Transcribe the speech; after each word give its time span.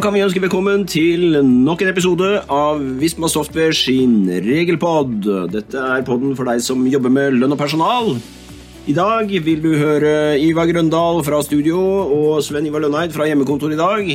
kan 0.00 0.14
vi 0.16 0.22
ønske 0.24 0.40
velkommen 0.40 0.86
til 0.88 1.34
nok 1.44 1.82
en 1.84 1.90
episode 1.90 2.28
av 2.48 2.78
Visma 3.02 3.28
Software 3.28 3.74
sin 3.76 4.22
regelpod. 4.46 5.26
Dette 5.52 5.76
er 5.76 6.06
podden 6.06 6.32
for 6.38 6.48
deg 6.48 6.62
som 6.64 6.86
jobber 6.88 7.12
med 7.12 7.36
lønn 7.36 7.52
og 7.52 7.60
personal. 7.60 8.08
I 8.88 8.94
dag 8.96 9.28
vil 9.44 9.60
du 9.60 9.74
høre 9.76 10.38
Ivar 10.40 10.70
Grøndal 10.70 11.20
fra 11.26 11.42
studio 11.44 11.82
og 12.16 12.40
Sven 12.46 12.70
Ivar 12.70 12.80
Lønneid 12.86 13.12
fra 13.12 13.28
hjemmekontor 13.28 13.76
i 13.76 13.80
dag. 13.82 14.08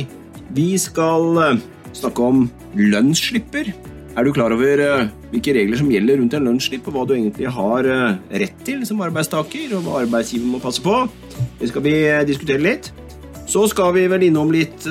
Vi 0.58 0.66
skal 0.82 1.40
eh, 1.44 1.62
snakke 1.94 2.26
om 2.32 2.42
lønnsslipper. 2.74 3.70
Er 4.18 4.26
du 4.26 4.34
klar 4.34 4.56
over 4.58 4.84
eh, 4.88 5.06
hvilke 5.30 5.54
regler 5.54 5.78
som 5.84 5.94
gjelder 5.94 6.18
rundt 6.18 6.34
en 6.34 6.50
lønnsslipp, 6.50 6.90
og 6.90 6.98
hva 6.98 7.06
du 7.06 7.14
egentlig 7.20 7.56
har 7.60 7.92
eh, 7.94 8.20
rett 8.42 8.60
til 8.66 8.82
som 8.90 9.06
arbeidstaker, 9.06 9.78
og 9.78 9.86
hva 9.86 10.02
arbeidsgiver 10.02 10.50
må 10.50 10.66
passe 10.66 10.82
på? 10.82 11.04
Det 11.62 11.70
skal 11.70 11.86
vi 11.86 11.98
diskutere 12.26 12.70
litt. 12.72 12.94
Så 13.46 13.68
skal 13.70 13.94
vi 13.94 14.08
vel 14.10 14.26
innom 14.26 14.50
litt 14.50 14.82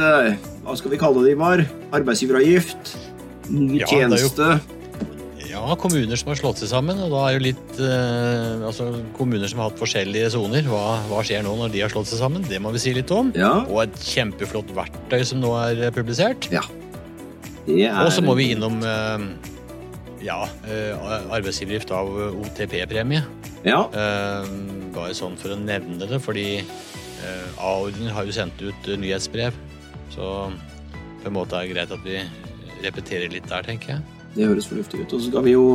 Hva 0.65 0.73
skal 0.79 0.95
vi 0.95 0.97
kalle 0.97 1.21
det, 1.25 1.35
Ivar? 1.35 1.61
Arbeidsgiveravgift? 1.93 2.95
Ny 3.53 3.83
Ja, 3.83 3.89
tjeneste? 3.89 4.55
Ja, 5.45 5.61
kommuner 5.79 6.17
som 6.19 6.31
har 6.33 6.39
slått 6.39 6.59
seg 6.59 6.71
sammen, 6.71 6.97
og 7.05 7.13
da 7.13 7.19
er 7.29 7.35
jo 7.37 7.43
litt 7.45 7.77
eh, 7.79 8.63
Altså 8.65 8.87
kommuner 9.15 9.47
som 9.47 9.61
har 9.61 9.69
hatt 9.69 9.79
forskjellige 9.79 10.31
soner. 10.33 10.65
Hva, 10.67 10.97
hva 11.07 11.21
skjer 11.23 11.45
nå 11.45 11.53
når 11.61 11.71
de 11.75 11.83
har 11.85 11.93
slått 11.93 12.09
seg 12.09 12.19
sammen? 12.19 12.43
Det 12.49 12.57
må 12.63 12.73
vi 12.75 12.81
si 12.81 12.95
litt 12.97 13.13
om. 13.13 13.29
Ja. 13.37 13.59
Og 13.69 13.85
et 13.85 14.01
kjempeflott 14.09 14.73
verktøy 14.75 15.21
som 15.29 15.39
nå 15.43 15.53
er 15.61 15.85
eh, 15.87 15.93
publisert. 15.95 16.49
ja. 16.53 16.65
Er 17.65 17.95
Og 18.03 18.11
så 18.13 18.21
må 18.21 18.35
vi 18.37 18.51
innom 18.53 18.75
eh, 18.85 19.23
ja, 20.21 20.43
eh, 20.69 21.07
arbeidsgiveravgift 21.33 21.93
av 21.97 22.11
OTP-premie. 22.43 23.23
Ja. 23.65 23.79
Eh, 23.89 24.51
bare 24.93 25.15
sånn 25.17 25.37
for 25.41 25.55
å 25.55 25.57
nevne 25.57 26.05
det, 26.05 26.19
fordi 26.21 26.49
A-ordenen 27.57 28.11
har 28.13 28.27
jo 28.27 28.35
sendt 28.35 28.59
ut 28.61 28.89
nyhetsbrev. 29.01 29.55
Så 30.13 30.51
på 31.21 31.29
en 31.29 31.35
måte 31.35 31.57
er 31.57 31.65
det 31.65 31.73
greit 31.75 31.93
at 31.95 32.03
vi 32.05 32.19
repeterer 32.85 33.31
litt 33.33 33.47
der, 33.49 33.65
tenker 33.65 33.95
jeg. 33.95 34.03
Det 34.35 34.49
høres 34.49 34.67
fornuftig 34.69 35.01
ut. 35.01 35.15
Og 35.15 35.21
så 35.23 35.31
skal 35.31 35.45
vi 35.45 35.55
jo 35.55 35.65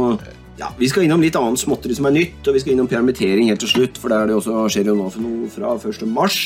ja, 0.60 0.68
Vi 0.76 0.88
skal 0.90 1.06
innom 1.06 1.22
litt 1.24 1.36
annet 1.38 1.60
småtteri 1.62 1.96
som 1.96 2.08
er 2.10 2.16
nytt, 2.18 2.40
og 2.44 2.56
vi 2.56 2.60
skal 2.62 2.74
innom 2.74 2.88
permittering 2.90 3.48
helt 3.48 3.62
til 3.64 3.72
slutt, 3.72 3.98
for 4.00 4.12
der 4.12 4.24
er 4.24 4.30
det 4.30 4.36
også 4.36 4.66
skjer 4.72 4.90
jo 4.92 4.96
nå 4.98 5.08
for 5.12 5.24
noe 5.24 5.48
fra 5.52 5.72
1. 5.78 6.04
mars 6.10 6.40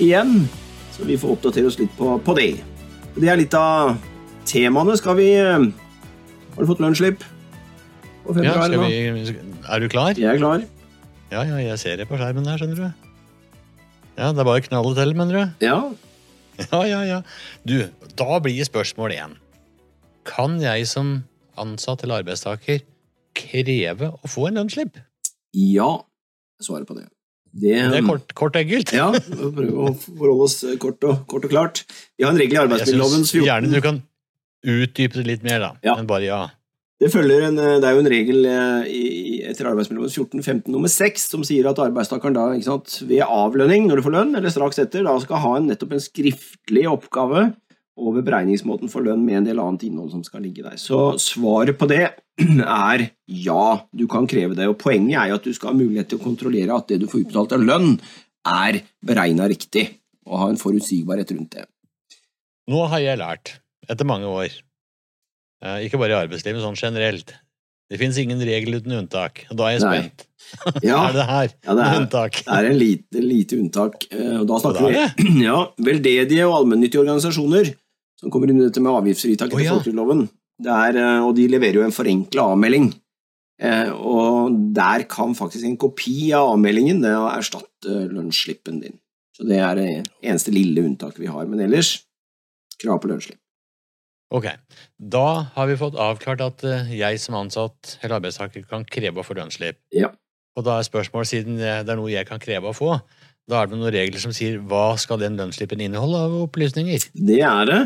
igjen. 0.00 0.46
Så 0.94 1.04
vi 1.04 1.18
får 1.20 1.36
oppdatere 1.36 1.68
oss 1.68 1.78
litt 1.80 1.92
på, 1.98 2.14
på 2.24 2.36
det. 2.38 2.52
Det 3.14 3.30
er 3.30 3.38
litt 3.38 3.54
av 3.58 3.96
temaene. 4.48 4.96
Skal 4.98 5.18
vi 5.18 5.28
eh, 5.36 5.68
Har 6.54 6.62
du 6.62 6.70
fått 6.70 6.82
lønnsslipp? 6.82 7.24
Ja, 8.40 8.54
skal 8.56 8.80
vi, 8.86 9.34
er 9.68 9.82
du 9.82 9.88
klar? 9.92 10.16
Jeg 10.16 10.30
er 10.30 10.40
klar. 10.40 10.62
Ja, 11.34 11.42
ja, 11.44 11.58
jeg 11.60 11.76
ser 11.82 11.98
det 12.00 12.06
på 12.08 12.16
skjermen 12.16 12.46
her, 12.48 12.56
skjønner 12.60 12.78
du. 12.78 13.10
Ja, 14.14 14.30
det 14.30 14.40
er 14.40 14.46
bare 14.46 14.62
å 14.62 14.64
knalle 14.64 14.94
til, 14.96 15.12
mener 15.18 15.36
du? 15.36 15.66
Ja. 15.66 15.78
Ja, 16.72 16.82
ja, 16.86 17.00
ja. 17.08 17.20
Du, 17.66 17.76
da 18.18 18.38
blir 18.42 18.66
spørsmål 18.66 19.14
én. 19.16 19.36
Kan 20.28 20.60
jeg 20.62 20.86
som 20.90 21.16
ansatt 21.60 22.04
eller 22.04 22.22
arbeidstaker 22.22 22.82
kreve 23.34 24.12
å 24.14 24.30
få 24.30 24.48
en 24.48 24.60
lønnsslipp? 24.60 24.98
Ja. 25.54 25.90
Svaret 26.62 26.88
på 26.88 26.96
det. 26.96 27.08
Det, 27.54 27.74
Det 27.90 27.98
er 28.00 28.06
kort, 28.06 28.32
kort 28.34 28.56
enkelt. 28.58 28.90
Ja, 28.94 29.12
vi 29.14 29.20
prøver 29.30 29.52
prøve 29.60 29.86
å 29.86 29.94
forholde 29.94 30.46
oss 30.48 30.56
kort 30.82 31.04
og, 31.06 31.20
kort 31.30 31.46
og 31.46 31.52
klart. 31.52 31.84
Vi 32.18 32.26
har 32.26 32.34
en 32.34 32.40
regel 32.40 32.72
i 32.74 32.80
synes 32.82 33.30
14 33.30 33.46
gjerne 33.46 33.70
du 33.70 33.80
kan 33.84 34.00
utdype 34.64 35.20
det 35.20 35.26
litt 35.28 35.44
mer, 35.46 35.60
da. 35.62 35.70
Ja. 35.86 35.94
Men 35.98 36.08
bare 36.10 36.26
ja. 36.26 36.40
Det, 37.02 37.10
en, 37.10 37.56
det 37.58 37.88
er 37.88 37.96
jo 37.96 38.02
en 38.04 38.08
regel 38.08 38.46
eh, 38.46 38.84
i, 38.86 39.02
etter 39.50 39.66
arbeidsmiljøloven 39.66 40.12
14-15 40.38 40.70
nummer 40.72 40.92
6 40.92 41.26
som 41.32 41.42
sier 41.46 41.66
at 41.66 41.80
arbeidstakeren 41.82 42.36
da, 42.36 42.46
sant, 42.64 43.00
ved 43.08 43.24
avlønning 43.26 43.88
når 43.88 43.98
du 43.98 44.04
får 44.06 44.14
lønn, 44.14 44.32
eller 44.38 44.54
straks 44.54 44.78
etter, 44.80 45.04
da 45.06 45.16
skal 45.22 45.42
ha 45.42 45.56
en, 45.58 45.66
nettopp 45.72 45.96
en 45.96 46.04
skriftlig 46.04 46.86
oppgave 46.88 47.48
over 48.00 48.24
beregningsmåten 48.26 48.90
for 48.90 49.06
lønn 49.06 49.22
med 49.26 49.40
en 49.40 49.48
del 49.48 49.60
annet 49.62 49.86
innhold 49.86 50.10
som 50.14 50.22
skal 50.26 50.42
ligge 50.46 50.64
der. 50.64 50.78
Så 50.80 51.14
svaret 51.22 51.78
på 51.78 51.88
det 51.90 52.02
er 52.44 53.08
ja, 53.26 53.66
du 53.94 54.06
kan 54.10 54.26
kreve 54.30 54.56
det. 54.58 54.66
Og 54.70 54.78
poenget 54.80 55.18
er 55.20 55.30
jo 55.30 55.38
at 55.38 55.46
du 55.46 55.54
skal 55.54 55.72
ha 55.72 55.78
mulighet 55.78 56.10
til 56.10 56.20
å 56.20 56.24
kontrollere 56.24 56.78
at 56.78 56.90
det 56.90 57.00
du 57.02 57.08
får 57.10 57.24
utbetalt 57.24 57.54
av 57.58 57.66
lønn, 57.66 57.96
er 58.44 58.82
beregna 59.00 59.46
riktig, 59.48 59.86
og 60.28 60.40
ha 60.42 60.50
en 60.52 60.60
forutsigbarhet 60.60 61.30
rundt 61.32 61.54
det. 61.56 61.64
Nå 62.68 62.82
har 62.92 63.00
jeg 63.00 63.20
lært, 63.20 63.54
etter 63.88 64.08
mange 64.08 64.28
år, 64.28 64.52
eh, 64.52 64.73
ikke 65.86 65.98
bare 66.00 66.12
i 66.14 66.20
arbeidslivet, 66.26 66.58
men 66.60 66.64
sånn 66.68 66.76
generelt 66.80 67.32
Det 67.90 67.98
fins 68.00 68.16
ingen 68.18 68.40
regel 68.40 68.78
uten 68.80 68.94
unntak. 68.96 69.42
Og 69.52 69.56
da 69.60 69.66
er 69.68 69.74
jeg 69.76 69.82
spent. 69.84 70.24
Ja, 70.84 70.98
Er 71.08 71.12
det 71.16 71.24
her 71.28 71.48
Ja, 71.66 71.74
det 71.76 71.84
er- 71.84 71.98
unntak? 72.00 72.38
Det 72.44 72.54
er 72.58 72.66
en 72.70 72.78
lite, 72.78 73.20
lite 73.24 73.58
unntak. 73.60 74.06
eh, 74.10 74.38
Og 74.40 74.46
da 74.48 74.58
snakker 74.62 74.88
er 74.88 75.12
vi 75.18 75.42
ja, 75.48 75.58
veldedige 75.78 76.46
og 76.48 76.54
allmennyttige 76.62 77.02
organisasjoner 77.04 77.70
som 78.20 78.30
kommer 78.32 78.48
inn 78.52 78.60
i 78.62 78.66
dette 78.68 78.80
med 78.84 78.92
avgiftsfritak 78.94 79.48
etter 79.52 79.60
oh, 79.60 79.64
ja. 79.64 79.72
folketrygdloven. 79.76 80.24
Eh, 80.64 81.20
Og 81.26 81.32
de 81.36 81.46
leverer 81.52 81.80
jo 81.80 81.84
en 81.86 81.92
forenkla 81.96 82.48
avmelding. 82.54 82.88
Eh, 83.60 83.90
Og 83.92 84.56
der 84.74 85.04
kan 85.10 85.34
faktisk 85.36 85.64
en 85.68 85.76
kopi 85.80 86.32
av 86.32 86.54
avmeldingen 86.56 87.04
erstatte 87.04 88.04
lønnsslippen 88.12 88.80
din. 88.84 88.96
Så 89.36 89.44
det 89.48 89.58
er 89.60 89.74
det 89.80 89.88
eneste 90.22 90.52
lille 90.54 90.84
unntaket 90.88 91.20
vi 91.24 91.26
har. 91.32 91.44
Men 91.50 91.60
ellers 91.68 91.98
krav 92.80 93.00
på 93.02 93.08
lønnsslipp. 93.12 93.40
Ok, 94.34 94.48
da 94.98 95.26
har 95.54 95.68
vi 95.70 95.78
fått 95.78 95.98
avklart 96.00 96.42
at 96.42 96.64
eh, 96.66 96.94
jeg 96.98 97.20
som 97.22 97.36
ansatt 97.38 97.96
eller 98.00 98.18
arbeidstaker 98.18 98.64
kan 98.70 98.86
kreve 98.86 99.22
å 99.22 99.26
få 99.26 99.36
lønnsslipp. 99.38 99.78
Ja. 99.94 100.10
Og 100.58 100.66
da 100.66 100.78
er 100.78 100.86
spørsmålet, 100.86 101.30
siden 101.30 101.60
det 101.60 101.82
er 101.82 101.98
noe 101.98 102.12
jeg 102.12 102.26
kan 102.26 102.42
kreve 102.42 102.70
å 102.70 102.76
få, 102.76 102.96
da 103.50 103.60
er 103.60 103.68
det 103.68 103.76
noen 103.76 103.92
regler 103.92 104.22
som 104.22 104.32
sier 104.34 104.56
hva 104.70 104.94
skal 105.00 105.20
den 105.20 105.36
lønnsslippen 105.38 105.82
inneholde 105.84 106.22
av 106.26 106.36
opplysninger? 106.46 107.10
Det 107.12 107.42
er 107.44 107.68
det. 107.68 107.82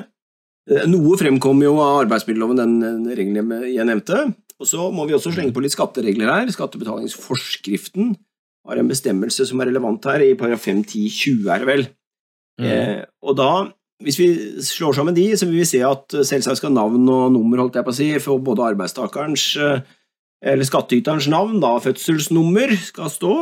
Eh, 0.70 0.86
Noe 0.90 1.18
fremkom 1.18 1.62
jo 1.64 1.74
av 1.82 2.04
arbeidsmiljøloven, 2.04 2.60
den, 2.60 3.08
regelen 3.10 3.66
jeg 3.66 3.88
nevnte. 3.88 4.28
Og 4.58 4.68
så 4.68 4.88
må 4.94 5.06
vi 5.08 5.14
også 5.16 5.32
slenge 5.34 5.54
på 5.54 5.62
litt 5.62 5.74
skatteregler 5.74 6.30
her. 6.30 6.52
Skattebetalingsforskriften 6.54 8.14
har 8.68 8.80
en 8.80 8.90
bestemmelse 8.90 9.46
som 9.48 9.62
er 9.62 9.70
relevant 9.70 10.08
her, 10.10 10.22
i 10.22 10.36
paragraf 10.38 10.66
5-10-20 10.66 11.52
er 11.54 11.62
det 11.62 11.68
vel. 11.68 11.84
Mm. 12.58 12.68
Eh, 12.68 13.02
og 13.24 13.38
da, 13.38 13.52
hvis 14.04 14.18
vi 14.20 14.28
slår 14.62 14.94
sammen 14.94 15.16
de, 15.16 15.26
så 15.34 15.46
vil 15.48 15.60
vi 15.62 15.68
se 15.68 15.80
at 15.86 16.14
eh, 16.14 16.26
selvsagt 16.26 16.60
skal 16.60 16.74
navn 16.74 17.02
og 17.10 17.32
nummer, 17.34 17.64
holdt 17.64 17.78
jeg 17.78 17.86
på 17.86 17.94
å 17.94 17.98
si, 17.98 18.08
for 18.22 18.42
både 18.44 18.68
arbeidstakerens 18.72 19.46
eh, 19.62 19.80
eller 20.52 20.66
skattyterens 20.66 21.26
navn, 21.32 21.58
da 21.62 21.74
fødselsnummer 21.82 22.76
skal 22.78 23.10
stå, 23.10 23.34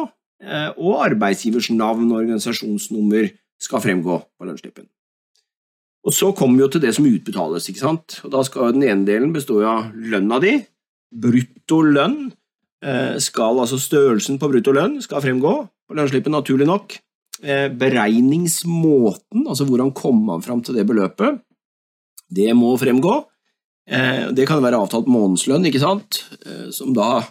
eh, 0.45 0.71
og 0.81 1.03
arbeidsgivers 1.11 1.69
navn 1.77 2.09
og 2.09 2.23
organisasjonsnummer 2.23 3.29
skal 3.61 3.85
fremgå 3.85 4.17
på 4.25 4.49
lønnsslippen. 4.49 4.89
Og 6.07 6.15
så 6.15 6.31
kommer 6.39 6.61
vi 6.61 6.65
jo 6.65 6.73
til 6.73 6.85
det 6.87 6.95
som 6.97 7.09
utbetales, 7.09 7.69
ikke 7.69 7.83
sant? 7.83 8.21
Og 8.25 8.33
da 8.33 8.45
skal 8.47 8.73
den 8.77 8.87
ene 8.87 9.09
delen 9.09 9.33
bestå 9.35 9.59
av 9.67 9.91
lønna 9.93 10.39
di, 10.41 10.57
brutto 11.13 11.83
lønn, 11.83 12.29
skal 13.19 13.59
altså 13.59 13.79
størrelsen 13.81 14.37
på 14.39 14.51
brutto 14.53 14.71
lønn 14.77 15.01
skal 15.03 15.25
fremgå 15.25 15.55
på 15.67 15.97
lønnsslippen, 15.97 16.37
naturlig 16.37 16.69
nok. 16.69 16.95
Eh, 17.43 17.69
Beregningsmåten, 17.69 19.45
altså 19.47 19.67
hvordan 19.69 19.93
kommer 19.97 20.37
man 20.37 20.45
fram 20.45 20.63
til 20.65 20.77
det 20.79 20.87
beløpet, 20.89 21.41
det 22.33 22.53
må 22.57 22.77
fremgå. 22.81 23.25
Eh, 23.89 24.33
Det 24.35 24.47
kan 24.49 24.63
være 24.63 24.81
avtalt 24.81 25.07
månedslønn, 25.07 25.67
ikke 25.69 25.83
sant, 25.83 26.25
Eh, 26.47 26.71
som 26.71 26.93
da 26.95 27.23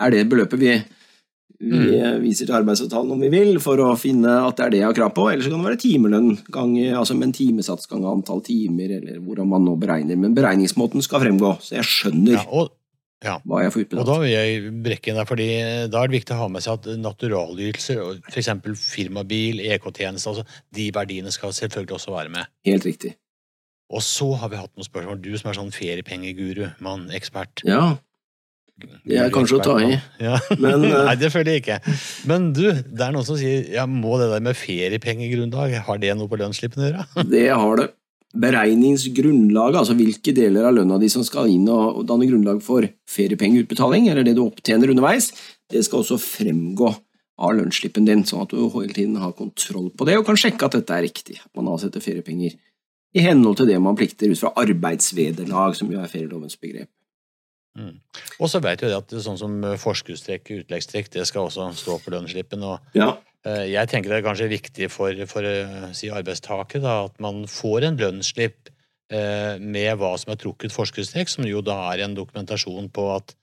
er 0.00 0.10
det 0.10 0.28
beløpet 0.28 0.58
vi, 0.58 0.72
vi 1.62 1.96
eh, 1.96 2.18
viser 2.20 2.46
til 2.46 2.54
arbeidsavtalen 2.58 3.12
om 3.12 3.20
vi 3.20 3.30
vil, 3.32 3.58
for 3.60 3.78
å 3.78 3.96
finne 3.96 4.46
at 4.48 4.56
det 4.56 4.64
er 4.64 4.70
det 4.70 4.78
jeg 4.82 4.86
har 4.90 4.98
krav 4.98 5.14
på. 5.14 5.30
Eller 5.30 5.42
så 5.44 5.50
kan 5.50 5.62
det 5.62 5.70
være 5.70 5.80
timelønn, 5.84 6.30
gang, 6.50 6.76
altså 6.92 7.14
med 7.14 7.28
en 7.30 7.32
timesats 7.38 7.86
gang 7.86 8.04
antall 8.04 8.42
timer, 8.42 8.98
eller 8.98 9.18
hvordan 9.22 9.48
man 9.48 9.64
nå 9.64 9.76
beregner. 9.80 10.16
Men 10.18 10.34
beregningsmåten 10.34 11.02
skal 11.02 11.22
fremgå, 11.24 11.56
så 11.62 11.78
jeg 11.78 11.84
skjønner 11.88 12.36
Ja, 12.40 12.44
og, 12.50 12.72
ja. 13.22 13.38
hva 13.46 13.62
jeg 13.64 13.74
får 13.74 13.98
og 14.02 14.06
da 14.08 14.18
vil 14.22 14.32
jeg 14.32 14.74
brekke 14.84 15.10
inn 15.10 15.18
der, 15.20 15.28
fordi 15.28 15.48
da 15.92 16.02
er 16.02 16.10
det 16.10 16.18
viktig 16.18 16.36
å 16.36 16.42
ha 16.42 16.50
med 16.52 16.64
seg 16.64 16.78
at 16.80 17.00
naturalytelser, 17.00 18.22
f.eks. 18.30 18.52
firmabil, 18.82 19.62
EK-tjeneste, 19.72 20.32
altså 20.32 20.46
de 20.74 20.88
verdiene 20.94 21.32
skal 21.34 21.54
selvfølgelig 21.56 21.98
også 21.98 22.16
være 22.16 22.32
med. 22.34 22.50
Helt 22.68 22.88
riktig. 22.88 23.16
Og 23.92 24.00
så 24.04 24.30
har 24.40 24.48
vi 24.52 24.60
hatt 24.60 24.72
noen 24.72 24.88
spørsmål. 24.88 25.20
Du 25.20 25.32
som 25.36 25.50
er 25.50 25.58
sånn 25.58 25.74
feriepengeguru, 25.74 26.64
mann, 26.84 27.10
ekspert. 27.14 27.62
Ja, 27.68 27.98
Det 29.06 29.18
er 29.20 29.28
kanskje 29.30 29.58
å 29.60 29.62
ta 29.62 29.74
i. 29.84 29.92
Ja. 30.22 30.38
Men, 30.64 30.84
eh, 30.88 31.02
Nei, 31.10 31.16
det 31.20 31.28
føler 31.34 31.54
jeg 31.54 31.62
ikke. 31.62 31.80
Men 32.30 32.50
du, 32.56 32.64
det 32.72 33.04
er 33.04 33.12
noen 33.14 33.26
som 33.28 33.38
sier 33.38 33.68
ja, 33.74 33.84
må 33.86 34.16
det 34.20 34.30
der 34.32 34.44
med 34.44 34.56
feriepengegrunnlag, 34.58 35.76
har 35.86 36.00
det 36.02 36.14
noe 36.18 36.30
på 36.30 36.40
lønnsslippen 36.40 36.82
å 36.82 36.88
gjøre? 36.88 37.06
det 37.34 37.48
har 37.52 37.82
det. 37.82 37.90
Beregningsgrunnlaget, 38.32 39.78
altså 39.82 39.96
hvilke 39.98 40.32
deler 40.32 40.68
av 40.68 40.76
lønna 40.78 40.96
di 41.00 41.10
som 41.12 41.24
skal 41.26 41.50
inn 41.52 41.66
og 41.68 42.00
og 42.00 42.06
danne 42.08 42.28
grunnlag 42.30 42.62
for 42.64 42.86
feriepengeutbetaling, 43.10 44.08
eller 44.08 44.24
det 44.24 44.36
du 44.38 44.44
opptjener 44.46 44.92
underveis, 44.94 45.32
det 45.72 45.84
skal 45.84 46.00
også 46.00 46.20
fremgå 46.20 46.88
av 47.42 47.54
lønnsslippen 47.58 48.06
din, 48.06 48.24
sånn 48.28 48.44
at 48.44 48.52
du 48.52 48.60
hele 48.72 48.94
tiden 48.94 49.18
har 49.20 49.34
kontroll 49.36 49.90
på 49.96 50.06
det 50.08 50.18
og 50.18 50.26
kan 50.28 50.38
sjekke 50.38 50.68
at 50.68 50.76
dette 50.78 50.96
er 50.96 51.04
riktig, 51.06 51.38
at 51.42 51.50
man 51.58 51.70
avsetter 51.72 52.04
feriepenger 52.04 52.56
i 53.12 53.24
henhold 53.24 53.58
til 53.60 53.68
det 53.68 53.78
man 53.82 53.96
plikter 53.98 54.32
ut 54.32 54.40
fra 54.40 54.52
arbeidsvederlag, 54.62 55.76
som 55.76 55.90
jo 55.92 56.00
er 56.00 56.08
ferielovens 56.12 56.56
begrep. 56.60 56.88
Mm. 57.76 57.98
Og 58.40 58.48
så 58.52 58.60
vet 58.60 58.84
vi 58.84 58.92
at 58.92 59.08
det 59.08 59.22
sånn 59.24 59.40
som 59.40 59.60
forskuddstrekk, 59.80 60.50
utleggstrekk, 60.62 61.08
det 61.12 61.26
skal 61.28 61.48
også 61.48 61.70
stå 61.76 61.98
på 62.04 62.12
lønnsslippen. 62.12 62.64
Og 62.68 62.96
Ja, 62.96 63.14
jeg 63.42 63.90
tenker 63.90 64.12
det 64.12 64.20
er 64.20 64.26
kanskje 64.26 64.50
viktig 64.52 64.88
for, 64.92 65.24
for 65.30 65.46
eh, 65.48 65.90
si 65.96 66.12
arbeidstakere 66.14 66.82
da, 66.84 66.96
at 67.08 67.18
man 67.22 67.42
får 67.50 67.88
en 67.88 67.98
lønnsslipp 67.98 68.70
eh, 69.12 69.58
med 69.58 69.98
hva 69.98 70.14
som 70.20 70.34
er 70.34 70.40
trukket 70.40 70.74
forskuddstrekk, 70.74 71.32
som 71.32 71.48
jo 71.48 71.62
da 71.64 71.78
er 71.90 72.04
en 72.06 72.14
dokumentasjon 72.18 72.90
på 72.94 73.08
at 73.16 73.34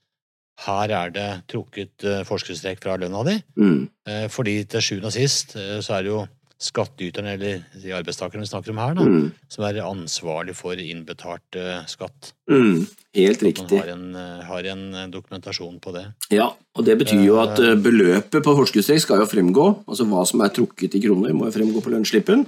her 0.66 0.92
er 0.92 1.12
det 1.14 1.28
trukket 1.50 2.04
eh, 2.04 2.22
forskuddstrekk 2.28 2.82
fra 2.84 2.98
lønna 3.00 3.24
di. 3.28 3.36
Mm. 3.60 3.80
Eh, 4.08 4.26
fordi 4.32 4.58
til 4.68 4.84
sjuende 4.84 5.10
og 5.12 5.16
sist 5.16 5.56
eh, 5.56 5.78
så 5.84 5.98
er 5.98 6.06
det 6.06 6.12
jo 6.12 6.24
skattyterne, 6.60 7.32
eller 7.38 7.62
de 7.82 7.92
arbeidstakerne 7.96 8.44
vi 8.44 8.50
snakker 8.50 8.70
om 8.74 8.80
her, 8.82 8.94
da, 8.94 9.04
Mm. 9.08 9.32
som 9.48 9.64
er 9.64 9.78
ansvarlig 9.80 10.54
for 10.54 10.74
innbetalt 10.76 11.56
eh, 11.56 11.84
skatt. 11.88 12.32
Mm. 12.50 12.86
Helt 13.14 13.36
At 13.38 13.42
man 13.42 13.50
riktig. 13.52 13.78
har 13.80 13.88
en, 13.94 14.14
eh, 14.14 14.42
har 14.44 14.62
en 14.74 14.94
eh, 14.94 15.06
dokumentasjon 15.08 15.80
på 15.80 15.92
det. 15.94 16.04
Ja, 16.30 16.50
og 16.76 16.84
det 16.84 16.98
betyr 16.98 17.24
jo 17.24 17.38
at 17.40 17.56
beløpet 17.82 18.44
på 18.44 18.56
forskuddstrekk 18.58 19.00
skal 19.00 19.18
jo 19.24 19.26
fremgå, 19.26 19.84
altså 19.88 20.04
hva 20.06 20.26
som 20.26 20.40
er 20.42 20.48
trukket 20.50 20.94
i 20.94 21.00
kroner 21.00 21.32
må 21.32 21.46
jo 21.48 21.56
fremgå 21.58 21.80
på 21.82 21.90
lønnsslippen, 21.96 22.44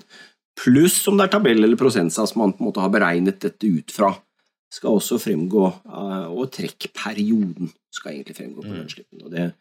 pluss 0.61 1.09
om 1.09 1.17
det 1.17 1.25
er 1.33 1.39
tabell 1.39 1.65
eller 1.65 1.77
prosentsats 1.81 2.37
man 2.37 2.53
på 2.53 2.61
en 2.61 2.67
måte 2.71 2.81
har 2.85 2.91
beregnet 2.93 3.41
dette 3.41 3.65
ut 3.65 3.91
fra, 3.91 4.13
skal 4.71 4.91
også 4.99 5.17
fremgå, 5.21 5.65
og 6.33 6.51
trekkperioden 6.53 7.71
skal 7.93 8.13
egentlig 8.13 8.37
fremgå 8.37 8.61
på 8.63 8.69
Mm. 8.69 8.77
lønnsslippen. 8.83 9.25
Og 9.25 9.31
det, 9.31 9.55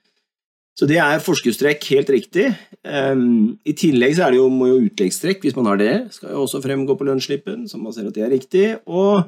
så 0.80 0.88
det 0.88 0.98
er 1.04 1.20
forskuddstrekk, 1.22 1.84
helt 1.92 2.10
riktig. 2.10 2.46
Um, 2.88 3.58
I 3.68 3.74
tillegg 3.78 4.16
så 4.18 4.26
er 4.28 4.32
det 4.34 4.40
jo, 4.40 4.48
må 4.50 4.70
jo 4.72 4.80
utleggstrekk, 4.88 5.44
hvis 5.44 5.56
man 5.58 5.68
har 5.70 5.78
det, 5.82 5.92
skal 6.16 6.32
jo 6.32 6.46
også 6.46 6.62
fremgå 6.64 6.96
på 6.98 7.06
lønnsslippen, 7.06 7.68
så 7.70 7.78
man 7.82 7.94
ser 7.94 8.08
at 8.08 8.16
det 8.16 8.24
er 8.26 8.32
riktig, 8.34 8.64
og, 8.88 9.28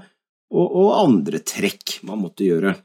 og, 0.53 0.65
og 0.83 0.89
andre 1.03 1.41
trekk 1.43 1.99
man 2.07 2.23
måtte 2.23 2.47
gjøre. 2.47 2.73
Eh, 2.79 2.81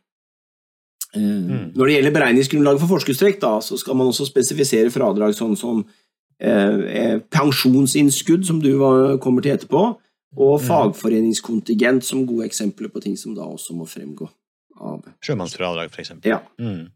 Mm. 1.18 1.70
Når 1.72 1.86
det 1.88 1.94
gjelder 1.94 2.12
beregningsgrunnlaget 2.18 2.82
for 2.82 2.90
forskuddstrekk, 2.98 3.38
da, 3.40 3.54
så 3.64 3.78
skal 3.80 3.96
man 3.96 4.10
også 4.10 4.26
spesifisere 4.28 4.90
fradrag 4.92 5.32
sånn 5.38 5.54
som 5.56 5.78
eh, 6.36 6.82
eh, 6.84 7.14
pensjonsinnskudd, 7.32 8.44
som 8.44 8.58
du 8.60 8.74
var, 8.76 9.14
kommer 9.24 9.40
til 9.42 9.54
etterpå, 9.56 9.80
og 10.36 10.60
Mm. 10.60 10.66
fagforeningskontingent 10.68 12.04
som 12.04 12.26
gode 12.28 12.44
eksempler 12.44 12.92
på 12.92 13.00
ting 13.00 13.16
som 13.16 13.32
da 13.34 13.46
også 13.48 13.72
må 13.74 13.86
fremgå 13.88 14.28
av 14.78 15.00
Sjømannsfradrag, 15.24 15.88
eksempel. 15.96 16.28
Ja. 16.28 16.42
Mm. 16.60 16.90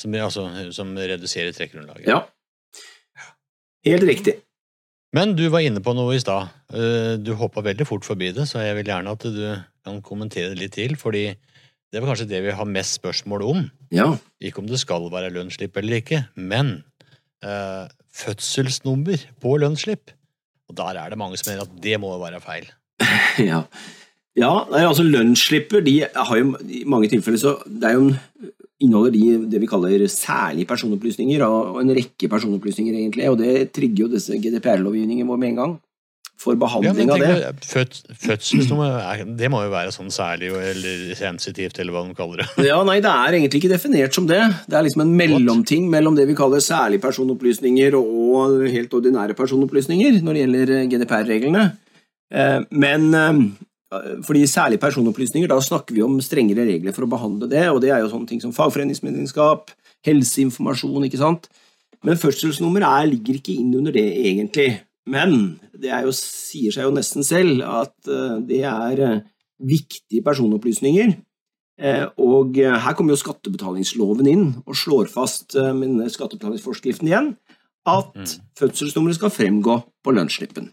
Som, 0.00 0.14
altså, 0.16 0.46
som 0.72 0.94
reduserer 0.96 1.52
trekkgrunnlaget. 1.56 2.06
ja. 2.08 2.22
Helt 3.84 4.04
riktig. 4.04 4.34
Men 5.16 5.32
du 5.34 5.46
var 5.50 5.64
inne 5.64 5.80
på 5.82 5.92
noe 5.96 6.14
i 6.14 6.20
stad. 6.22 6.50
Eh, 6.72 7.16
Du 7.18 7.32
hoppa 7.34 7.62
veldig 7.64 7.86
fort 7.88 8.04
forbi 8.06 8.28
det, 8.36 8.44
så 8.48 8.60
jeg 8.62 8.76
vil 8.78 8.90
gjerne 8.92 9.14
at 9.16 9.24
du 9.24 9.40
kan 9.84 10.02
kommentere 10.06 10.52
det 10.52 10.60
litt 10.60 10.74
til. 10.76 10.94
Fordi 11.00 11.24
det 11.90 11.98
var 12.02 12.12
kanskje 12.12 12.28
det 12.30 12.42
vi 12.44 12.52
har 12.54 12.68
mest 12.68 13.00
spørsmål 13.00 13.42
om. 13.48 13.64
Ja. 13.90 14.06
Ikke 14.40 14.60
om 14.62 14.68
det 14.70 14.78
skal 14.82 15.08
være 15.10 15.32
lønnsslipp 15.34 15.76
eller 15.80 15.98
ikke, 16.02 16.20
men 16.36 16.84
eh, 17.42 17.88
fødselsnummer 18.14 19.24
på 19.42 19.56
lønnsslipp. 19.58 20.12
Og 20.70 20.76
der 20.78 21.00
er 21.00 21.10
det 21.10 21.18
mange 21.18 21.40
som 21.40 21.50
mener 21.50 21.66
at 21.66 21.80
det 21.82 21.96
må 21.98 22.12
være 22.22 22.38
feil. 22.44 22.68
ja. 23.50 23.64
Ja, 24.38 24.52
altså 24.70 25.02
Lønnsslipper 25.02 25.82
de 25.82 25.96
har 26.14 26.36
jo 26.38 26.52
i 26.70 26.84
mange 26.86 27.08
tilfeller 27.10 27.40
så 27.42 27.56
det 27.66 27.88
er 27.88 27.96
jo 27.96 28.04
en, 28.12 28.52
inneholder 28.80 29.12
de 29.12 29.50
det 29.52 29.60
vi 29.60 29.66
kaller 29.68 30.06
særlige 30.08 30.66
personopplysninger, 30.66 31.42
og 31.44 31.80
en 31.82 31.94
rekke 31.96 32.28
personopplysninger, 32.32 32.94
egentlig, 32.96 33.28
og 33.30 33.38
det 33.38 33.70
trigger 33.76 34.06
jo 34.06 34.12
disse 34.16 34.32
GDPR-lovgivningene 34.40 35.28
vår 35.28 35.38
med 35.38 35.48
en 35.54 35.62
gang. 35.62 35.78
For 36.40 36.54
Ja, 36.54 36.60
behandling 36.62 36.96
men 37.06 37.10
av 37.12 37.18
det. 37.20 37.60
fød, 37.68 37.98
fødselsnummer, 38.16 38.94
er- 39.12 39.24
det 39.36 39.50
må 39.52 39.58
jo 39.62 39.68
være 39.74 39.92
sånn 39.92 40.08
særlig 40.08 40.48
eller 40.56 41.14
sensitivt, 41.14 41.78
eller 41.78 41.92
hva 41.92 42.06
de 42.08 42.14
kaller 42.16 42.40
det. 42.40 42.64
Ja, 42.70 42.82
nei, 42.82 42.98
Det 43.04 43.10
er 43.12 43.36
egentlig 43.36 43.60
ikke 43.60 43.74
definert 43.76 44.14
som 44.16 44.26
det. 44.26 44.40
Det 44.66 44.72
er 44.78 44.82
liksom 44.86 45.02
en 45.02 45.12
mellomting 45.20 45.90
mellom 45.92 46.16
det 46.16 46.26
vi 46.26 46.34
kaller 46.34 46.56
særlige 46.64 47.02
personopplysninger 47.04 47.92
og 47.94 48.64
helt 48.72 48.88
ordinære 48.96 49.36
personopplysninger 49.36 50.22
når 50.24 50.32
det 50.32 50.40
gjelder 50.46 50.88
GDPR-reglene. 50.88 51.66
Eh, 52.32 52.60
Men 52.70 53.12
eh, 53.14 53.42
fordi 54.26 54.44
Særlig 54.46 54.78
personopplysninger, 54.80 55.48
da 55.50 55.58
snakker 55.60 55.94
vi 55.96 56.02
om 56.02 56.20
strengere 56.22 56.66
regler 56.68 56.94
for 56.94 57.06
å 57.06 57.10
behandle 57.10 57.48
det, 57.50 57.64
og 57.72 57.80
det 57.82 57.90
er 57.90 58.00
jo 58.04 58.10
sånne 58.12 58.28
ting 58.30 58.40
som 58.42 58.52
fagforeningsmedlemskap, 58.54 59.72
helseinformasjon, 60.06 61.04
ikke 61.08 61.18
sant. 61.20 61.48
Men 62.06 62.16
fødselsnummer 62.16 62.84
er, 62.86 63.08
ligger 63.10 63.40
ikke 63.40 63.56
inn 63.58 63.74
under 63.76 63.92
det, 63.92 64.06
egentlig. 64.24 64.68
Men 65.10 65.58
det 65.76 65.90
er 65.92 66.06
jo, 66.06 66.12
sier 66.16 66.72
seg 66.72 66.86
jo 66.86 66.94
nesten 66.96 67.26
selv 67.26 67.64
at 67.66 68.08
eh, 68.08 68.38
det 68.46 68.62
er 68.68 69.02
eh, 69.04 69.20
viktige 69.60 70.22
personopplysninger. 70.24 71.16
Eh, 71.80 72.06
Og 72.20 72.58
eh, 72.60 72.76
her 72.84 72.94
kommer 72.96 73.12
jo 73.16 73.20
skattebetalingsloven 73.20 74.28
inn 74.30 74.44
og 74.66 74.76
slår 74.76 75.10
fast 75.12 75.56
eh, 75.56 75.72
med 75.76 76.06
skattebetalingsforskriften 76.12 77.08
igjen 77.10 77.32
at 77.88 78.12
Mm. 78.14 78.26
fødselsnummeret 78.60 79.16
skal 79.16 79.32
fremgå 79.32 79.74
på 80.04 80.12
lønnsslippen. 80.12 80.70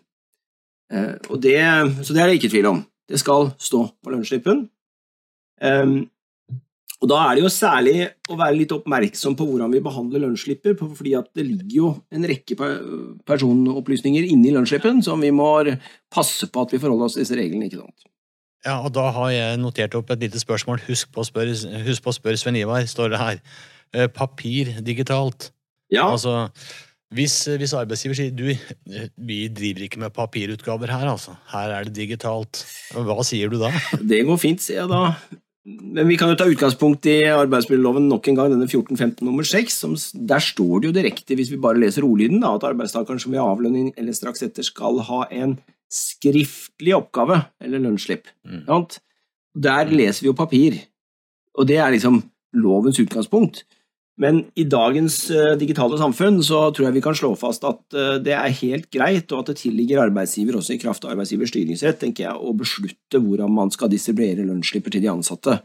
Eh, 0.91 1.15
Og 1.31 1.41
det, 1.41 1.55
så 2.03 2.13
det 2.13 2.21
er 2.21 2.27
det 2.27 2.39
ikke 2.41 2.51
tvil 2.51 2.65
om. 2.71 2.85
Det 3.07 3.19
skal 3.21 3.51
stå 3.61 3.85
på 4.03 4.13
lønnsslippen. 4.13 4.65
Um, 5.61 6.09
og 6.97 7.09
Da 7.11 7.17
er 7.27 7.37
det 7.37 7.43
jo 7.43 7.49
særlig 7.53 7.95
å 8.33 8.35
være 8.39 8.57
litt 8.57 8.73
oppmerksom 8.73 9.35
på 9.37 9.45
hvordan 9.45 9.73
vi 9.75 9.83
behandler 9.85 10.23
lønnsslipper, 10.23 10.73
fordi 10.81 11.13
at 11.17 11.27
det 11.37 11.45
ligger 11.45 11.75
jo 11.75 11.89
en 12.09 12.25
rekke 12.25 12.57
personopplysninger 13.27 14.25
inni 14.25 14.53
lønnsslippen 14.55 15.03
som 15.05 15.21
vi 15.21 15.29
må 15.29 15.51
passe 16.13 16.49
på 16.49 16.63
at 16.65 16.73
vi 16.73 16.81
forholder 16.81 17.05
oss 17.05 17.17
til 17.17 17.25
disse 17.25 17.37
reglene. 17.37 17.69
ikke 17.69 17.83
sant? 17.83 18.07
Ja, 18.65 18.79
og 18.81 18.89
da 18.97 19.11
har 19.13 19.29
jeg 19.29 19.59
notert 19.61 19.93
opp 19.95 20.09
et 20.11 20.25
lite 20.25 20.41
spørsmål. 20.41 20.81
Husk 20.87 21.13
på 21.13 21.21
å 21.21 21.27
spørre, 21.27 21.53
husk 21.85 22.03
på 22.03 22.11
å 22.11 22.17
spørre 22.17 22.41
Sven 22.41 22.57
Ivar, 22.57 22.81
står 22.89 23.13
det 23.13 23.21
her. 23.21 23.37
Eh, 23.93 24.09
Papir 24.11 24.73
digitalt. 24.81 25.51
Ja, 25.93 26.09
Altså, 26.11 26.49
hvis, 27.15 27.35
hvis 27.55 27.73
arbeidsgiver 27.77 28.17
sier 28.19 28.33
du, 28.35 28.49
vi 29.29 29.39
driver 29.47 29.85
ikke 29.85 30.01
med 30.01 30.13
papirutgaver 30.15 30.91
her, 30.91 31.07
altså. 31.07 31.37
Her 31.53 31.71
er 31.77 31.87
det 31.87 31.95
digitalt. 31.95 32.65
Hva 32.91 33.23
sier 33.23 33.51
du 33.51 33.61
da? 33.61 33.71
det 34.11 34.25
går 34.27 34.41
fint, 34.41 34.63
sier 34.63 34.83
jeg 34.83 34.91
da. 34.91 35.03
Men 35.67 36.07
vi 36.07 36.15
kan 36.19 36.31
jo 36.31 36.37
ta 36.39 36.47
utgangspunkt 36.47 37.07
i 37.11 37.15
arbeidsmiljøloven 37.27 38.05
nok 38.07 38.27
en 38.27 38.37
gang, 38.39 38.51
denne 38.53 38.67
1415 38.69 39.23
nummer 39.27 39.47
6. 39.47 39.79
Som, 39.83 39.95
der 40.29 40.43
står 40.43 40.83
det 40.83 40.89
jo 40.89 40.97
direkte, 40.99 41.35
hvis 41.35 41.51
vi 41.51 41.59
bare 41.63 41.79
leser 41.79 42.07
ordlyden, 42.07 42.39
da, 42.43 42.53
at 42.55 42.67
arbeidstakeren 42.69 43.19
som 43.23 43.33
vil 43.33 43.43
ha 43.43 43.49
avlønning 43.51 43.89
eller 43.95 44.15
straks 44.15 44.43
etter 44.47 44.67
skal 44.67 45.01
ha 45.07 45.23
en 45.31 45.57
skriftlig 45.91 46.95
oppgave 46.95 47.41
eller 47.63 47.83
lønnsslipp. 47.83 48.27
Mm. 48.47 48.67
Der 49.67 49.91
leser 49.91 50.23
vi 50.23 50.31
jo 50.31 50.37
papir, 50.37 50.75
og 51.55 51.67
det 51.67 51.79
er 51.83 51.91
liksom 51.95 52.21
lovens 52.55 52.99
utgangspunkt. 53.03 53.63
Men 54.17 54.39
i 54.57 54.63
dagens 54.65 55.15
eh, 55.29 55.51
digitale 55.61 55.97
samfunn 56.01 56.39
så 56.45 56.63
tror 56.73 56.87
jeg 56.87 56.95
vi 56.95 57.03
kan 57.05 57.17
slå 57.17 57.35
fast 57.37 57.65
at 57.69 57.93
eh, 57.93 58.15
det 58.25 58.33
er 58.33 58.55
helt 58.63 58.87
greit, 58.93 59.29
og 59.31 59.43
at 59.43 59.51
det 59.51 59.59
tilligger 59.61 60.01
arbeidsgiver, 60.07 60.57
også 60.57 60.73
i 60.73 60.79
kraft 60.81 61.05
av 61.05 61.13
arbeidsgivers 61.13 61.51
styringsrett, 61.53 61.99
tenker 62.01 62.25
jeg, 62.25 62.33
å 62.33 62.55
beslutte 62.57 63.21
hvordan 63.21 63.53
man 63.53 63.69
skal 63.73 63.91
distribuere 63.93 64.45
lønnsslipper 64.47 64.95
til 64.95 65.05
de 65.05 65.11
ansatte. 65.13 65.59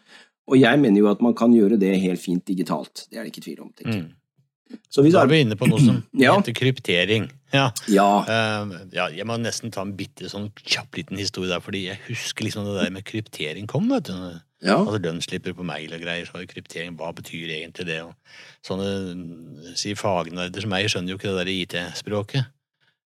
Og 0.50 0.58
jeg 0.60 0.80
mener 0.82 1.00
jo 1.00 1.08
at 1.08 1.22
man 1.24 1.36
kan 1.38 1.54
gjøre 1.56 1.78
det 1.80 1.94
helt 2.02 2.20
fint 2.20 2.44
digitalt. 2.50 3.06
Det 3.08 3.16
er 3.20 3.24
det 3.24 3.32
ikke 3.32 3.46
tvil 3.46 3.62
om. 3.64 3.72
tenker 3.72 3.94
jeg. 3.94 4.02
Mm. 4.10 4.18
Så 4.88 5.02
hvis 5.04 5.12
Da 5.12 5.22
er 5.24 5.28
vi 5.32 5.40
inne 5.44 5.56
på 5.60 5.68
noe 5.68 5.80
som 5.80 6.02
Ja. 6.24 6.34
heter 6.36 6.54
kryptering. 6.56 7.30
Ja. 7.52 7.66
ja, 7.92 8.10
Uh, 8.24 8.70
ja, 8.92 9.08
jeg 9.12 9.26
må 9.28 9.36
nesten 9.40 9.72
ta 9.72 9.82
en 9.84 9.96
bitte 9.96 10.28
sånn 10.32 10.50
kjapp 10.64 10.96
liten 10.96 11.20
historie 11.20 11.50
der, 11.52 11.60
fordi 11.64 11.86
jeg 11.90 12.00
husker 12.06 12.46
liksom 12.46 12.64
det 12.68 12.78
der 12.78 12.92
med 12.94 13.04
kryptering 13.08 13.68
kom, 13.68 13.88
vet 13.92 14.08
du. 14.08 14.16
Ja, 14.62 14.78
Altså 14.78 15.00
lønnsslipper 15.02 15.54
på 15.58 15.66
mail 15.66 15.92
og 15.96 16.02
greier, 16.04 16.26
så 16.28 16.38
er 16.40 16.48
kryptering, 16.50 16.94
hva 16.98 17.12
betyr 17.16 17.50
egentlig 17.58 17.88
det? 17.88 18.00
Og 18.06 18.14
sånne 18.66 19.74
si 19.78 19.94
fagnerder 19.98 20.62
som 20.64 20.70
meg 20.72 20.86
skjønner 20.90 21.14
jo 21.14 21.18
ikke 21.18 21.32
det 21.32 21.40
der 21.42 21.54
IT-språket. 21.54 22.46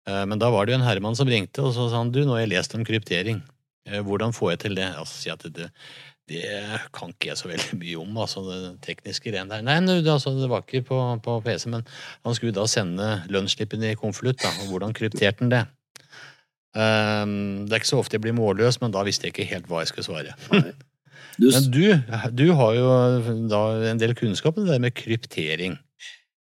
Eh, 0.08 0.24
Men 0.30 0.38
da 0.38 0.50
var 0.54 0.66
det 0.66 0.76
jo 0.76 0.80
en 0.80 0.86
herremann 0.86 1.18
som 1.18 1.28
ringte, 1.30 1.64
og 1.64 1.74
så 1.76 1.88
sa 1.90 2.00
han 2.02 2.12
du, 2.14 2.22
nå 2.24 2.36
har 2.36 2.44
jeg 2.44 2.54
lest 2.54 2.76
om 2.78 2.86
kryptering. 2.86 3.42
Eh, 3.88 4.00
Hvordan 4.06 4.32
får 4.36 4.54
jeg 4.54 4.62
til 4.66 4.78
det? 4.78 4.88
Altså, 4.94 5.18
si 5.24 5.32
at 5.32 5.42
det, 5.58 5.70
det 6.30 6.44
kan 6.94 7.10
ikke 7.10 7.32
jeg 7.32 7.40
så 7.40 7.50
veldig 7.50 7.80
mye 7.80 7.98
om, 7.98 8.20
altså 8.22 8.44
det 8.46 8.60
tekniske 8.86 9.32
greiene 9.32 9.50
der. 9.50 9.66
Nei, 9.66 9.80
nu, 9.82 9.96
det, 9.98 10.12
altså, 10.12 10.30
det 10.38 10.50
var 10.52 10.62
ikke 10.62 10.84
på, 10.92 11.00
på 11.24 11.40
PC, 11.44 11.66
men 11.72 11.82
han 12.24 12.38
skulle 12.38 12.54
da 12.54 12.68
sende 12.70 13.10
lønnsslippen 13.32 13.82
i 13.90 13.96
konvolutt, 13.98 14.38
da, 14.44 14.54
og 14.62 14.70
hvordan 14.70 14.94
krypterte 14.94 15.42
han 15.42 15.50
det? 15.52 15.64
Um, 16.70 17.66
det 17.66 17.74
er 17.74 17.80
ikke 17.82 17.90
så 17.90 17.98
ofte 17.98 18.14
jeg 18.14 18.22
blir 18.22 18.36
målløs, 18.38 18.78
men 18.78 18.92
da 18.94 19.02
visste 19.02 19.26
jeg 19.26 19.34
ikke 19.34 19.48
helt 19.50 19.66
hva 19.66 19.82
jeg 19.82 19.90
skulle 19.90 20.06
svare. 20.06 20.36
Du, 21.38 21.46
Men 21.50 21.70
du, 21.70 21.84
du 22.36 22.46
har 22.58 22.74
jo 22.76 22.88
da 23.48 23.60
en 23.90 23.98
del 24.00 24.14
kunnskap 24.18 24.58
om 24.58 24.64
det 24.66 24.72
der 24.74 24.82
med 24.82 24.94
kryptering. 24.94 25.78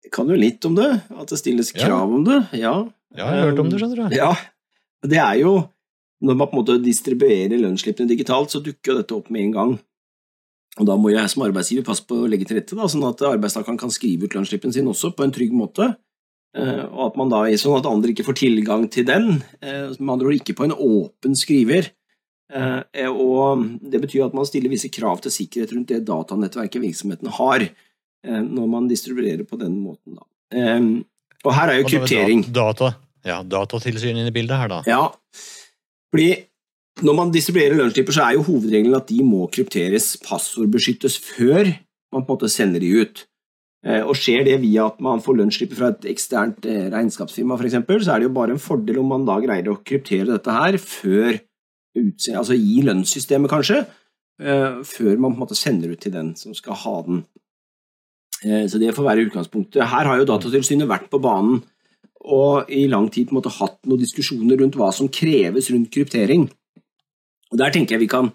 Jeg 0.06 0.12
kan 0.14 0.28
jo 0.30 0.36
litt 0.38 0.64
om 0.70 0.76
det, 0.78 0.90
at 1.18 1.28
det 1.32 1.40
stilles 1.42 1.72
Ja. 1.74 1.88
krav 1.88 2.14
om 2.14 2.24
det. 2.28 2.42
Ja, 2.54 2.76
Jeg 3.16 3.26
har 3.26 3.50
hørt 3.50 3.60
om 3.60 3.70
det, 3.72 3.80
skjønner 3.82 4.10
du. 4.10 4.16
Ja, 4.16 4.34
det 5.04 5.18
er 5.18 5.40
jo 5.42 5.70
Når 6.24 6.36
man 6.38 6.48
på 6.48 6.56
en 6.56 6.60
måte 6.64 6.76
distribuerer 6.82 7.60
lønnsslippene 7.60 8.08
digitalt, 8.08 8.50
så 8.50 8.62
dukker 8.64 8.94
jo 8.94 8.98
dette 9.02 9.14
opp 9.18 9.28
med 9.30 9.42
en 9.44 9.52
gang. 9.52 9.74
Og 10.80 10.86
Da 10.88 10.96
må 10.96 11.12
jeg 11.12 11.30
som 11.30 11.44
arbeidsgiver 11.44 11.84
passe 11.86 12.06
på 12.08 12.16
å 12.24 12.30
legge 12.30 12.48
til 12.48 12.58
rette, 12.58 12.76
da, 12.76 12.88
sånn 12.88 13.04
at 13.08 13.20
arbeidstakeren 13.22 13.78
kan 13.78 13.92
skrive 13.92 14.24
ut 14.24 14.34
lønnsslippen 14.34 14.74
sin 14.74 14.88
også 14.88 15.12
på 15.16 15.24
en 15.26 15.32
trygg 15.36 15.52
måte. 15.52 15.96
Eh, 16.56 16.86
Og 16.88 17.12
at 17.12 17.18
man 17.20 17.30
da, 17.30 17.44
sånn 17.60 17.78
at 17.78 17.86
andre 17.86 18.12
ikke 18.14 18.26
får 18.26 18.40
tilgang 18.40 18.90
til 18.90 19.04
den, 19.06 19.44
eh, 19.62 19.92
med 20.00 20.10
andre 20.16 20.28
ord 20.32 20.40
ikke 20.40 20.56
på 20.56 20.64
en 20.64 20.72
åpen 20.72 21.36
skriver. 21.36 21.92
Eh, 22.54 23.10
Og 23.10 23.80
Det 23.82 24.02
betyr 24.02 24.28
at 24.28 24.34
man 24.38 24.46
stiller 24.46 24.70
visse 24.70 24.90
krav 24.94 25.22
til 25.22 25.32
sikkerhet 25.34 25.74
rundt 25.74 25.88
det 25.90 26.06
datanettverket 26.06 26.82
virksomheten 26.82 27.32
har, 27.40 27.62
eh, 28.24 28.42
når 28.42 28.68
man 28.70 28.88
distribuerer 28.88 29.44
på 29.46 29.58
den 29.60 29.80
måten. 29.82 30.18
Eh, 30.52 31.04
Og 31.44 31.54
her 31.54 31.70
er 31.70 31.80
jo 31.82 31.86
er 31.86 31.90
kryptering. 31.90 32.44
Data, 32.54 32.96
ja, 33.26 33.44
datatilsyn 33.44 34.18
inne 34.18 34.28
i 34.28 34.36
bildet 34.36 34.58
her, 34.58 34.68
da. 34.68 34.84
Ja, 34.86 35.10
fordi 36.14 36.46
når 37.04 37.16
man 37.16 37.32
distribuerer 37.32 37.76
lunsjslipper, 37.76 38.14
så 38.14 38.24
er 38.30 38.34
jo 38.38 38.44
hovedregelen 38.44 38.96
at 38.96 39.08
de 39.08 39.22
må 39.22 39.50
krypteres, 39.52 40.16
passordbeskyttes, 40.24 41.18
før 41.20 41.66
man 42.14 42.24
på 42.24 42.32
en 42.32 42.38
måte 42.38 42.50
sender 42.50 42.80
de 42.80 43.02
ut. 43.02 43.26
Eh, 43.86 44.02
Og 44.02 44.16
skjer 44.16 44.46
det 44.46 44.62
via 44.62 44.88
at 44.88 45.02
man 45.02 45.20
får 45.22 45.38
lunsjslipper 45.38 45.76
fra 45.76 45.90
et 45.90 46.08
eksternt 46.10 46.66
eh, 46.66 46.90
regnskapsfirma, 46.90 47.58
eksempel, 47.62 48.02
så 48.02 48.16
er 48.16 48.20
det 48.20 48.30
jo 48.30 48.34
bare 48.38 48.52
en 48.56 48.62
fordel 48.62 48.98
om 49.00 49.12
man 49.12 49.26
da 49.26 49.40
greier 49.44 49.68
å 49.70 49.84
kryptere 49.84 50.26
dette 50.26 50.50
her 50.50 50.78
før 50.82 51.40
utse- 51.96 52.36
altså 52.36 52.54
i 52.58 52.82
lønnssystemet, 52.86 53.50
kanskje, 53.50 53.86
eh, 54.40 54.82
før 54.84 55.18
man 55.18 55.34
på 55.34 55.40
en 55.40 55.44
måte 55.48 55.56
sender 55.58 55.92
ut 55.92 56.00
til 56.02 56.12
den 56.12 56.36
som 56.36 56.54
skal 56.54 56.74
ha 56.74 57.02
den. 57.08 57.26
Eh, 58.44 58.66
Så 58.68 58.80
det 58.80 58.94
får 58.96 59.04
være 59.06 59.26
utgangspunktet. 59.30 59.82
Her 59.88 60.06
har 60.06 60.18
jo 60.20 60.26
Datatilsynet 60.26 60.88
vært 60.88 61.10
på 61.10 61.22
banen 61.22 61.64
og 62.26 62.70
i 62.70 62.88
lang 62.88 63.10
tid 63.12 63.28
på 63.28 63.36
en 63.36 63.42
måte 63.42 63.54
hatt 63.60 63.78
noen 63.86 64.00
diskusjoner 64.02 64.58
rundt 64.60 64.76
hva 64.76 64.92
som 64.94 65.08
kreves 65.08 65.70
rundt 65.72 65.92
kryptering. 65.92 66.50
Og 67.52 67.58
Der 67.58 67.70
tenker 67.72 67.92
jeg 67.96 68.00
vi 68.00 68.08
kan 68.08 68.32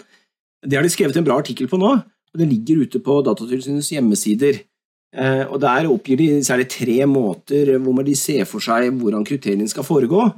Det 0.62 0.76
har 0.76 0.82
de 0.82 0.90
skrevet 0.90 1.16
en 1.16 1.24
bra 1.24 1.38
artikkel 1.40 1.66
på 1.68 1.78
nå, 1.78 1.90
og 1.96 2.36
det 2.36 2.46
ligger 2.48 2.82
ute 2.82 3.00
på 3.00 3.24
Datatilsynets 3.24 3.90
hjemmesider. 3.92 4.60
Eh, 5.12 5.44
og 5.50 5.60
Der 5.60 5.88
oppgir 5.88 6.18
de 6.18 6.40
særlig 6.44 6.68
tre 6.68 7.06
måter 7.06 7.78
hvor 7.78 7.94
man 7.94 8.04
de 8.04 8.14
ser 8.14 8.44
for 8.44 8.60
seg 8.60 8.92
hvordan 8.92 9.24
kryptering 9.24 9.66
skal 9.68 9.82
foregå. 9.82 10.28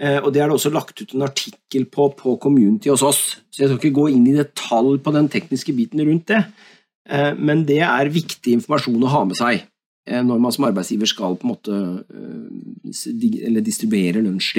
Eh, 0.00 0.16
og 0.24 0.32
Det 0.32 0.40
er 0.40 0.48
det 0.48 0.56
også 0.56 0.72
lagt 0.72 1.00
ut 1.02 1.12
en 1.14 1.22
artikkel 1.26 1.84
på 1.92 2.08
på 2.16 2.38
Community 2.40 2.88
hos 2.88 3.02
oss, 3.02 3.36
så 3.52 3.58
jeg 3.62 3.68
skal 3.68 3.78
ikke 3.90 3.98
gå 4.00 4.06
inn 4.14 4.26
i 4.30 4.32
detalj 4.38 4.98
på 5.04 5.12
den 5.12 5.28
tekniske 5.28 5.74
biten 5.76 6.00
rundt 6.06 6.26
det. 6.26 6.44
Eh, 7.08 7.34
Men 7.34 7.64
det 7.66 7.80
er 7.84 8.08
viktig 8.08 8.52
informasjon 8.56 9.02
å 9.04 9.08
ha 9.12 9.24
med 9.24 9.36
seg 9.36 9.62
eh, 10.08 10.22
når 10.22 10.40
man 10.40 10.52
som 10.52 10.64
arbeidsgiver 10.64 11.06
skal 11.06 11.36
på 11.36 11.44
en 11.44 11.52
måte 11.52 12.04
distribuere 13.62 14.22
s- 14.38 14.52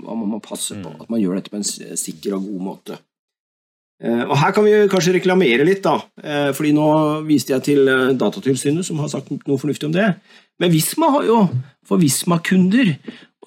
Hva 0.00 0.10
og 0.10 0.28
Man 0.28 0.40
passe 0.40 0.74
på 0.74 0.90
Mm. 0.90 1.00
at 1.00 1.10
man 1.10 1.20
gjør 1.20 1.34
dette 1.36 1.50
på 1.50 1.56
en 1.56 1.96
sikker 1.96 2.34
og 2.34 2.42
god 2.44 2.60
måte. 2.60 2.98
Og 4.02 4.36
Her 4.38 4.52
kan 4.52 4.64
vi 4.64 4.70
kanskje 4.88 5.12
reklamere 5.20 5.64
litt, 5.64 5.82
da, 5.82 5.98
fordi 6.52 6.72
nå 6.72 7.22
viste 7.26 7.50
jeg 7.52 7.62
til 7.62 7.84
Datatilsynet, 8.16 8.84
som 8.84 8.96
har 8.98 9.08
sagt 9.08 9.30
noe 9.30 9.58
fornuftig 9.58 9.84
om 9.84 9.92
det. 9.92 10.16
Men 10.58 10.70
Visma 10.72 11.10
har 11.10 11.22
jo, 11.24 11.48
for 11.84 11.98
Visma-kunder 11.98 12.96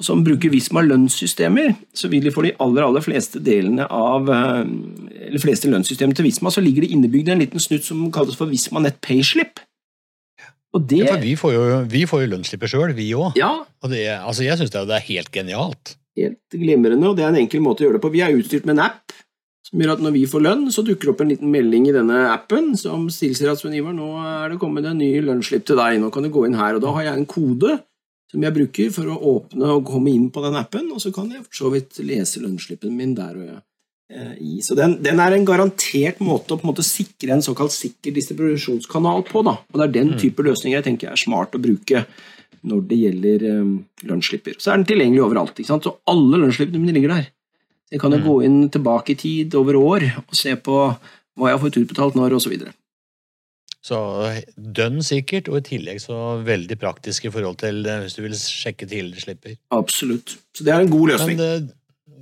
som 0.02 0.24
bruker 0.26 0.50
Visma 0.50 0.82
lønnssystemer, 0.82 1.76
så 1.94 2.10
vil 2.10 2.24
de 2.26 2.32
for 2.34 2.48
de 2.48 2.54
aller 2.64 2.82
aller 2.86 3.04
fleste 3.06 3.38
delene 3.46 3.86
av 3.94 4.30
eh, 4.34 4.64
eller 5.28 5.44
fleste 5.44 5.70
lønnssystemer 5.70 6.18
til 6.18 6.26
Visma, 6.26 6.50
så 6.52 6.64
ligger 6.66 6.82
det 6.86 6.90
innebygd 6.96 7.30
en 7.30 7.44
liten 7.44 7.62
snutt 7.62 7.86
som 7.86 8.08
kalles 8.16 8.38
for 8.40 8.50
Visma 8.50 8.82
Net 8.82 8.98
Payslip. 9.06 9.62
Og 10.74 10.88
det 10.90 11.04
Ja, 11.06 11.18
vi 11.22 11.36
får 11.38 11.54
jo, 11.54 11.66
vi 11.86 12.06
får 12.10 12.24
jo 12.24 12.32
lønnsslipper 12.32 12.72
sjøl, 12.72 12.96
vi 12.98 13.12
òg. 13.14 13.36
Ja, 13.38 13.52
Og 13.84 13.92
det, 13.94 14.08
altså, 14.18 14.42
jeg 14.48 14.58
syns 14.58 14.74
det, 14.74 14.88
det 14.90 14.96
er 14.98 15.06
helt 15.12 15.30
genialt. 15.32 15.94
helt 16.18 16.58
glimrende, 16.58 17.08
og 17.10 17.16
det 17.18 17.24
er 17.26 17.30
en 17.30 17.42
enkel 17.44 17.62
måte 17.62 17.84
å 17.84 17.88
gjøre 17.88 18.00
det 18.00 18.04
på. 18.08 18.12
Vi 18.14 18.22
er 18.26 18.34
utstyrt 18.34 18.66
med 18.66 18.80
en 18.80 18.88
app 18.88 19.14
som 19.64 19.80
gjør 19.80 19.94
at 19.96 20.02
når 20.04 20.12
vi 20.18 20.26
får 20.30 20.42
lønn, 20.44 20.66
så 20.74 20.84
dukker 20.86 21.08
det 21.08 21.14
opp 21.14 21.22
en 21.24 21.30
liten 21.32 21.50
melding 21.54 21.88
i 21.90 21.94
denne 21.96 22.18
appen 22.34 22.74
som 22.78 23.06
tilsier 23.10 23.54
at 23.54 23.62
Sven 23.62 23.78
Ivar, 23.78 23.94
nå 23.94 24.10
er 24.22 24.50
det 24.54 24.60
kommet 24.62 24.86
en 24.90 24.98
ny 24.98 25.12
lønnsslipp 25.26 25.66
til 25.70 25.78
deg, 25.80 26.02
nå 26.02 26.10
kan 26.14 26.26
du 26.26 26.30
gå 26.34 26.44
inn 26.50 26.58
her. 26.58 26.76
Og 26.78 26.82
da 26.84 26.92
har 26.98 27.08
jeg 27.08 27.22
en 27.22 27.30
kode 27.30 27.78
som 28.34 28.42
jeg 28.42 28.56
bruker 28.56 28.90
for 28.96 29.12
å 29.14 29.20
åpne 29.36 29.68
og 29.78 29.86
komme 29.86 30.10
inn 30.10 30.32
på 30.34 30.42
den 30.42 30.58
appen, 30.58 30.90
og 30.92 31.00
så 31.04 31.12
kan 31.14 31.30
jeg 31.30 31.44
for 31.46 31.60
så 31.60 31.70
vidt 31.74 32.00
lese 32.02 32.42
lønnsslippen 32.42 32.96
min 32.98 33.14
der 33.14 33.38
og 33.38 33.52
eh, 34.10 34.34
i. 34.42 34.56
Så 34.66 34.74
den, 34.80 34.98
den 35.06 35.22
er 35.22 35.36
en 35.38 35.46
garantert 35.46 36.18
måte 36.26 36.56
å 36.56 36.58
på 36.58 36.66
en 36.66 36.72
måte 36.74 36.86
sikre 36.88 37.36
en 37.38 37.46
såkalt 37.46 37.76
sikker 37.76 38.16
distribusjonskanal 38.18 39.22
på. 39.30 39.46
Da. 39.46 39.60
Og 39.70 39.78
Det 39.80 39.86
er 39.86 39.96
den 40.00 40.14
type 40.18 40.42
løsninger 40.50 40.80
jeg 40.80 40.88
tenker 40.90 41.14
er 41.14 41.22
smart 41.22 41.54
å 41.54 41.62
bruke 41.62 42.06
når 42.64 42.84
det 42.90 43.00
gjelder 43.04 43.48
eh, 43.52 43.72
lønnsslipper. 44.10 44.58
Så 44.58 44.72
er 44.74 44.82
den 44.82 44.90
tilgjengelig 44.90 45.26
overalt. 45.30 45.54
ikke 45.60 45.70
sant? 45.76 45.86
Så 45.86 45.98
alle 46.10 46.42
lønnsslippene 46.42 46.82
mine 46.82 46.96
ligger 46.98 47.14
der. 47.20 47.30
Så 47.86 47.98
jeg 47.98 48.02
kan 48.02 48.16
jo 48.18 48.24
Mm. 48.24 48.28
gå 48.32 48.38
inn 48.50 48.62
tilbake 48.74 49.14
i 49.14 49.20
tid 49.20 49.56
over 49.60 49.76
år 49.78 50.06
og 50.24 50.34
se 50.34 50.56
på 50.56 50.78
hva 51.38 51.50
jeg 51.50 51.58
har 51.60 51.62
fått 51.68 51.78
utbetalt 51.82 52.16
når, 52.18 52.34
osv. 52.40 52.56
Så 53.84 53.98
dønn 54.56 55.02
sikkert, 55.04 55.50
og 55.52 55.60
i 55.60 55.66
tillegg 55.74 56.00
så 56.00 56.18
veldig 56.48 56.78
praktisk 56.80 57.26
i 57.28 57.32
forhold 57.34 57.58
til 57.60 57.82
eh, 57.84 58.06
hvis 58.06 58.16
du 58.16 58.22
vil 58.24 58.36
sjekke 58.40 58.88
tidligere 58.88 59.26
slipper. 59.26 59.58
Absolutt. 59.76 60.38
Så 60.56 60.64
det 60.64 60.72
er 60.72 60.86
en 60.86 60.94
god 60.94 61.12
løsning. 61.12 61.42
Men 61.42 61.68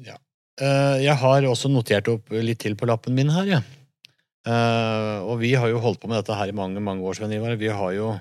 ja. 0.08 0.18
Eh, 0.58 0.98
Jeg 1.06 1.20
har 1.22 1.46
også 1.52 1.70
notert 1.70 2.10
opp 2.10 2.34
litt 2.34 2.64
til 2.66 2.74
på 2.80 2.90
lappen 2.90 3.14
min 3.18 3.30
her, 3.30 3.46
jeg. 3.46 3.62
Ja. 3.62 3.78
Og 5.22 5.36
vi 5.38 5.52
har 5.54 5.70
jo 5.70 5.78
holdt 5.84 6.00
på 6.02 6.10
med 6.10 6.18
dette 6.18 6.34
her 6.34 6.50
i 6.50 6.56
mange, 6.58 6.82
mange 6.82 7.06
år, 7.06 7.14
Svein 7.14 7.36
Ivar. 7.36 7.54
Vi 7.62 7.70
har 7.70 7.92
jo 7.94 8.16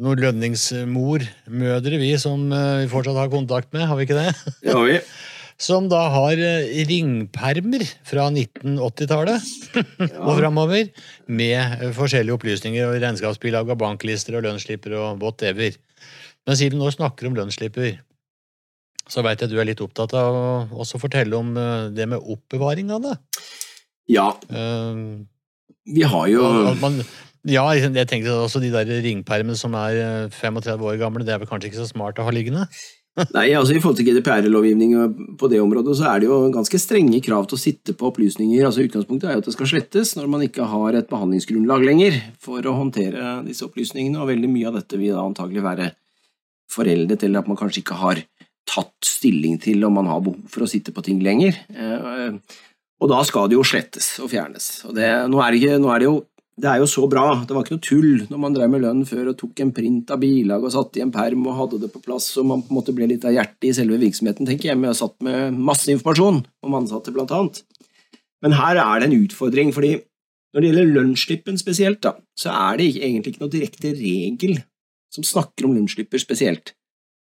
noen 0.00 0.20
lønningsmor-mødre, 0.22 1.98
vi, 2.00 2.12
som 2.20 2.48
eh, 2.54 2.84
vi 2.84 2.90
fortsatt 2.92 3.18
har 3.18 3.30
kontakt 3.32 3.72
med, 3.74 3.86
har 3.88 3.98
vi 3.98 4.06
ikke 4.06 4.18
det? 4.18 4.32
Det 4.62 4.74
har 4.74 4.86
vi. 4.86 4.98
Som 5.60 5.90
da 5.92 6.06
har 6.14 6.40
eh, 6.40 6.80
ringpermer 6.88 7.84
fra 8.08 8.28
1980-tallet 8.32 9.48
og 9.76 10.30
Ja. 10.30 10.36
framover, 10.38 10.88
med 11.28 11.58
eh, 11.60 11.90
forskjellige 11.96 12.38
opplysninger 12.38 12.86
og 12.88 13.00
regnskapsbilag 13.02 13.68
og 13.68 13.80
banklister 13.82 14.38
og 14.38 14.46
lønnsslipper 14.48 14.96
og 14.96 15.20
whatever. 15.20 15.76
Men 16.48 16.56
siden 16.56 16.80
du 16.80 16.84
nå 16.86 16.92
snakker 16.94 17.28
om 17.28 17.36
lønnsslipper, 17.36 17.98
så 19.10 19.24
veit 19.26 19.42
jeg 19.42 19.50
du 19.50 19.58
er 19.60 19.68
litt 19.68 19.82
opptatt 19.84 20.14
av 20.16 20.36
å 20.36 20.80
også 20.80 21.00
fortelle 21.02 21.36
om 21.36 21.52
eh, 21.58 21.90
det 21.92 22.08
med 22.08 22.24
oppbevaring 22.24 22.94
av 22.96 23.04
det. 23.08 23.18
ja, 24.08 24.30
Uh, 24.50 25.20
vi 25.90 26.02
har 26.06 26.26
jo 26.30 26.44
man, 26.80 27.00
ja, 27.48 27.62
jeg 27.72 28.08
tenker 28.08 28.34
også 28.36 28.60
de 28.60 28.68
der 28.72 28.88
ringpermene 29.00 29.56
som 29.56 29.72
er 29.78 29.96
eh, 29.96 30.34
35 30.34 30.82
år 30.84 30.98
gamle, 31.00 31.24
det 31.24 31.32
er 31.32 31.40
vel 31.40 31.48
kanskje 31.48 31.70
ikke 31.70 31.80
så 31.80 31.88
smart 31.88 32.20
å 32.20 32.26
ha 32.26 32.34
liggende? 32.34 32.66
Nei, 33.34 33.48
altså 33.58 33.74
I 33.74 33.80
forhold 33.82 33.98
til 33.98 34.06
GDPR-lovgivning 34.06 34.92
på 35.36 35.48
det 35.50 35.58
området, 35.60 35.96
så 35.98 36.06
er 36.12 36.22
det 36.22 36.28
jo 36.30 36.36
ganske 36.54 36.78
strenge 36.80 37.18
krav 37.24 37.48
til 37.50 37.58
å 37.58 37.60
sitte 37.60 37.94
på 37.98 38.06
opplysninger. 38.08 38.62
altså 38.64 38.84
Utgangspunktet 38.86 39.28
er 39.28 39.34
jo 39.34 39.42
at 39.42 39.48
det 39.50 39.54
skal 39.56 39.70
slettes 39.72 40.14
når 40.16 40.30
man 40.30 40.44
ikke 40.46 40.68
har 40.70 40.94
et 40.96 41.10
behandlingsgrunnlag 41.10 41.84
lenger 41.84 42.20
for 42.40 42.64
å 42.64 42.76
håndtere 42.78 43.40
disse 43.48 43.66
opplysningene, 43.66 44.20
og 44.22 44.30
veldig 44.30 44.52
mye 44.52 44.70
av 44.70 44.78
dette 44.78 45.00
vil 45.00 45.16
da 45.18 45.26
antagelig 45.26 45.66
være 45.66 45.90
foreldet, 46.70 47.26
eller 47.26 47.42
at 47.42 47.50
man 47.50 47.58
kanskje 47.58 47.82
ikke 47.82 47.98
har 47.98 48.22
tatt 48.70 48.94
stilling 49.04 49.58
til 49.58 49.82
om 49.84 49.96
man 49.98 50.06
har 50.06 50.22
behov 50.22 50.46
for 50.52 50.62
å 50.64 50.70
sitte 50.70 50.94
på 50.94 51.02
ting 51.02 51.18
lenger. 51.24 51.58
Eh, 51.74 52.38
Og 53.00 53.08
da 53.08 53.22
skal 53.24 53.48
det 53.48 53.56
jo 53.56 53.64
slettes 53.64 54.18
og 54.20 54.28
fjernes. 54.28 54.84
Og 54.84 54.92
det, 54.94 55.08
nå 55.32 55.38
er 55.40 55.56
det, 55.56 55.76
nå 55.80 55.88
er 55.88 56.02
det 56.02 56.04
jo 56.06 56.18
det 56.60 56.68
er 56.68 56.80
jo 56.82 56.88
så 56.90 57.06
bra. 57.08 57.24
Det 57.46 57.54
var 57.56 57.64
ikke 57.64 57.76
noe 57.76 57.84
tull 57.86 58.24
når 58.28 58.40
man 58.42 58.54
drev 58.56 58.72
med 58.72 58.82
lønn 58.84 59.02
før 59.08 59.32
og 59.32 59.38
tok 59.40 59.62
en 59.64 59.72
print 59.76 60.10
av 60.12 60.20
bilag 60.20 60.64
og 60.66 60.72
satte 60.74 61.00
i 61.00 61.04
en 61.04 61.12
perm 61.14 61.46
og 61.46 61.56
hadde 61.56 61.80
det 61.84 61.90
på 61.94 62.02
plass, 62.04 62.28
så 62.34 62.44
man 62.46 62.64
på 62.64 62.72
en 62.72 62.80
måte 62.80 62.94
ble 62.96 63.08
litt 63.10 63.24
av 63.28 63.34
hjertet 63.34 63.70
i 63.70 63.74
selve 63.76 64.00
virksomheten, 64.02 64.48
tenker 64.48 64.70
jeg. 64.70 64.80
Men 64.80 64.90
jeg 64.90 65.00
satt 65.00 65.16
med 65.24 65.56
masse 65.70 65.88
informasjon 65.92 66.42
om 66.66 66.76
ansatte, 66.76 67.14
blant 67.16 67.32
annet. 67.36 67.62
Men 68.44 68.56
her 68.56 68.80
er 68.82 69.00
det 69.00 69.08
en 69.08 69.18
utfordring, 69.22 69.72
fordi 69.76 69.94
når 70.50 70.62
det 70.62 70.70
gjelder 70.70 70.92
lønnsslippen 70.96 71.60
spesielt, 71.60 72.02
da, 72.04 72.16
så 72.38 72.52
er 72.52 72.80
det 72.80 72.90
egentlig 72.98 73.34
ikke 73.34 73.44
noe 73.44 73.52
direkte 73.52 73.94
regel 73.94 74.60
som 75.14 75.26
snakker 75.26 75.66
om 75.66 75.76
lønnsslipper 75.76 76.22
spesielt. 76.22 76.74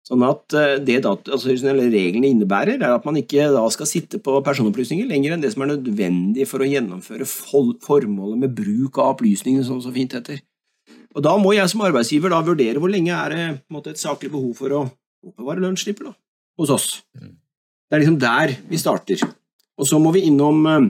Sånn 0.09 0.23
at 0.25 0.55
eh, 0.57 0.79
det 0.81 1.03
data, 1.05 1.35
altså, 1.37 1.53
reglene 1.53 2.31
innebærer, 2.31 2.79
er 2.81 2.95
at 2.95 3.05
man 3.05 3.19
ikke 3.21 3.51
da 3.53 3.65
skal 3.73 3.89
sitte 3.91 4.21
på 4.25 4.39
personopplysninger 4.45 5.09
lenger 5.09 5.35
enn 5.35 5.43
det 5.45 5.51
som 5.53 5.67
er 5.67 5.75
nødvendig 5.75 6.47
for 6.49 6.65
å 6.65 6.69
gjennomføre 6.69 7.27
formålet 7.29 8.41
med 8.41 8.55
bruk 8.57 8.97
av 9.03 9.13
opplysningene, 9.13 9.67
som 9.69 9.83
så 9.85 9.93
fint 9.93 10.17
heter. 10.17 10.41
Og 11.17 11.25
Da 11.25 11.35
må 11.41 11.53
jeg 11.53 11.69
som 11.69 11.83
arbeidsgiver 11.85 12.33
da 12.33 12.41
vurdere 12.45 12.81
hvor 12.81 12.93
lenge 12.93 13.13
er 13.13 13.35
det 13.35 13.45
måtte, 13.73 13.93
et 13.93 14.01
saklig 14.01 14.31
behov 14.33 14.55
for 14.57 14.73
å 14.73 14.81
oppbevare 15.29 15.65
lønnsslipper 15.65 16.13
hos 16.59 16.73
oss. 16.73 16.89
Mm. 17.19 17.35
Det 17.89 17.97
er 17.97 18.03
liksom 18.05 18.19
der 18.23 18.55
vi 18.69 18.81
starter. 18.81 19.25
Og 19.79 19.89
så 19.89 20.01
må 20.01 20.13
vi 20.15 20.25
innom 20.29 20.65
eh, 20.69 20.89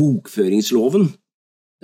bokføringsloven. 0.00 1.10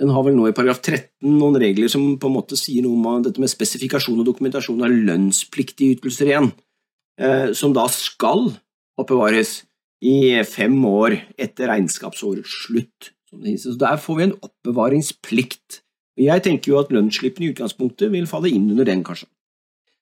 Den 0.01 0.09
har 0.09 0.25
vel 0.25 0.33
nå 0.33 0.47
i 0.49 0.55
paragraf 0.57 0.79
13 0.81 1.29
noen 1.37 1.59
regler 1.61 1.91
som 1.91 2.15
på 2.17 2.29
en 2.29 2.33
måte 2.39 2.57
sier 2.57 2.81
noe 2.81 2.97
om 2.97 3.25
dette 3.25 3.41
med 3.41 3.51
spesifikasjon 3.51 4.23
og 4.23 4.25
dokumentasjon 4.31 4.81
av 4.81 4.89
lønnspliktige 4.89 5.99
ytelser 5.99 6.31
igjen, 6.31 6.49
eh, 7.21 7.51
som 7.53 7.75
da 7.75 7.85
skal 7.93 8.49
oppbevares 8.97 9.59
i 10.01 10.41
fem 10.49 10.73
år 10.89 11.19
etter 11.37 11.69
regnskapsårets 11.69 12.55
slutt. 12.65 13.11
Så 13.31 13.77
Der 13.77 13.97
får 13.97 14.17
vi 14.17 14.23
en 14.23 14.39
oppbevaringsplikt. 14.41 15.81
Jeg 16.17 16.43
tenker 16.43 16.71
jo 16.73 16.79
at 16.79 16.89
lønnsslippene 16.89 17.47
i 17.47 17.53
utgangspunktet 17.53 18.11
vil 18.11 18.25
falle 18.25 18.49
inn 18.49 18.69
under 18.71 18.85
den, 18.85 19.03
kanskje. 19.03 19.29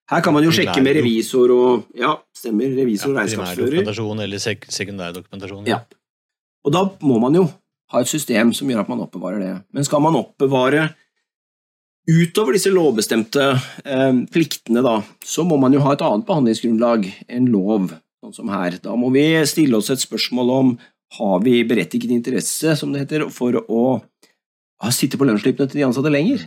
Her 0.09 0.21
kan 0.21 0.33
man 0.33 0.43
jo 0.43 0.49
sjekke 0.49 0.81
med 0.81 0.95
revisor 0.95 1.51
og 1.53 1.85
Ja, 1.93 2.15
stemmer. 2.33 2.71
Revisor 2.73 3.11
og 3.11 3.19
regnskapsfører. 3.19 3.83
Primærdokumentasjon 3.83 4.23
eller 4.23 4.39
sek 4.41 4.65
sekundærdokumentasjon. 4.65 5.67
Ja. 5.67 5.83
Og 6.65 6.73
da 6.73 6.89
må 7.05 7.19
man 7.19 7.35
jo 7.35 7.49
ha 7.93 8.01
et 8.01 8.11
system 8.11 8.53
som 8.55 8.69
gjør 8.69 8.83
at 8.83 8.91
man 8.91 9.01
oppbevarer 9.05 9.41
det. 9.43 9.53
Men 9.75 9.87
skal 9.87 10.03
man 10.03 10.17
oppbevare 10.19 10.89
utover 12.09 12.55
disse 12.55 12.71
lovbestemte 12.73 13.47
eh, 13.85 14.21
pliktene, 14.33 14.83
da, 14.85 14.99
så 15.25 15.45
må 15.45 15.59
man 15.61 15.75
jo 15.75 15.81
ha 15.85 15.93
et 15.93 16.05
annet 16.05 16.25
behandlingsgrunnlag 16.29 17.09
enn 17.29 17.49
lov, 17.53 17.91
sånn 18.23 18.37
som 18.37 18.53
her. 18.53 18.79
Da 18.81 18.95
må 18.97 19.11
vi 19.13 19.25
stille 19.49 19.77
oss 19.77 19.91
et 19.93 20.01
spørsmål 20.01 20.53
om 20.55 20.71
har 21.19 21.41
vi 21.41 21.61
berettiget 21.65 22.13
interesse, 22.13 22.75
som 22.77 22.93
det 22.93 23.03
heter, 23.03 23.27
for 23.33 23.57
å 23.61 23.83
sitte 24.93 25.17
på 25.17 25.25
lønnsslippene 25.25 25.69
til 25.69 25.81
de 25.81 25.85
ansatte 25.87 26.13
lenger, 26.13 26.45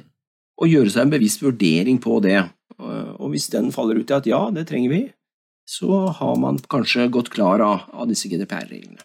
og 0.62 0.70
gjøre 0.70 0.92
seg 0.94 1.06
en 1.06 1.14
bevisst 1.14 1.42
vurdering 1.42 1.98
på 2.02 2.20
det. 2.22 2.38
Og 2.78 3.12
og 3.22 3.30
hvis 3.32 3.50
den 3.52 3.70
faller 3.74 4.00
ut 4.00 4.10
i 4.10 4.16
at 4.16 4.28
ja, 4.28 4.42
det 4.54 4.66
trenger 4.68 4.92
vi, 4.92 5.02
så 5.68 6.06
har 6.18 6.36
man 6.42 6.58
kanskje 6.70 7.08
gått 7.12 7.30
klar 7.32 7.62
av, 7.62 7.86
av 7.94 8.08
disse 8.10 8.28
GDPR-reglene. 8.30 9.02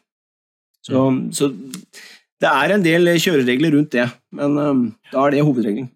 Så, 0.87 1.03
så, 1.35 1.51
det 2.43 2.49
er 2.49 2.73
en 2.73 2.83
del 2.85 3.13
kjøreregler 3.17 3.73
rundt 3.73 3.95
det, 3.95 4.07
men 4.37 4.57
um, 4.61 4.81
da 5.11 5.25
er 5.25 5.33
det 5.33 5.45
hovedregelen. 5.45 5.89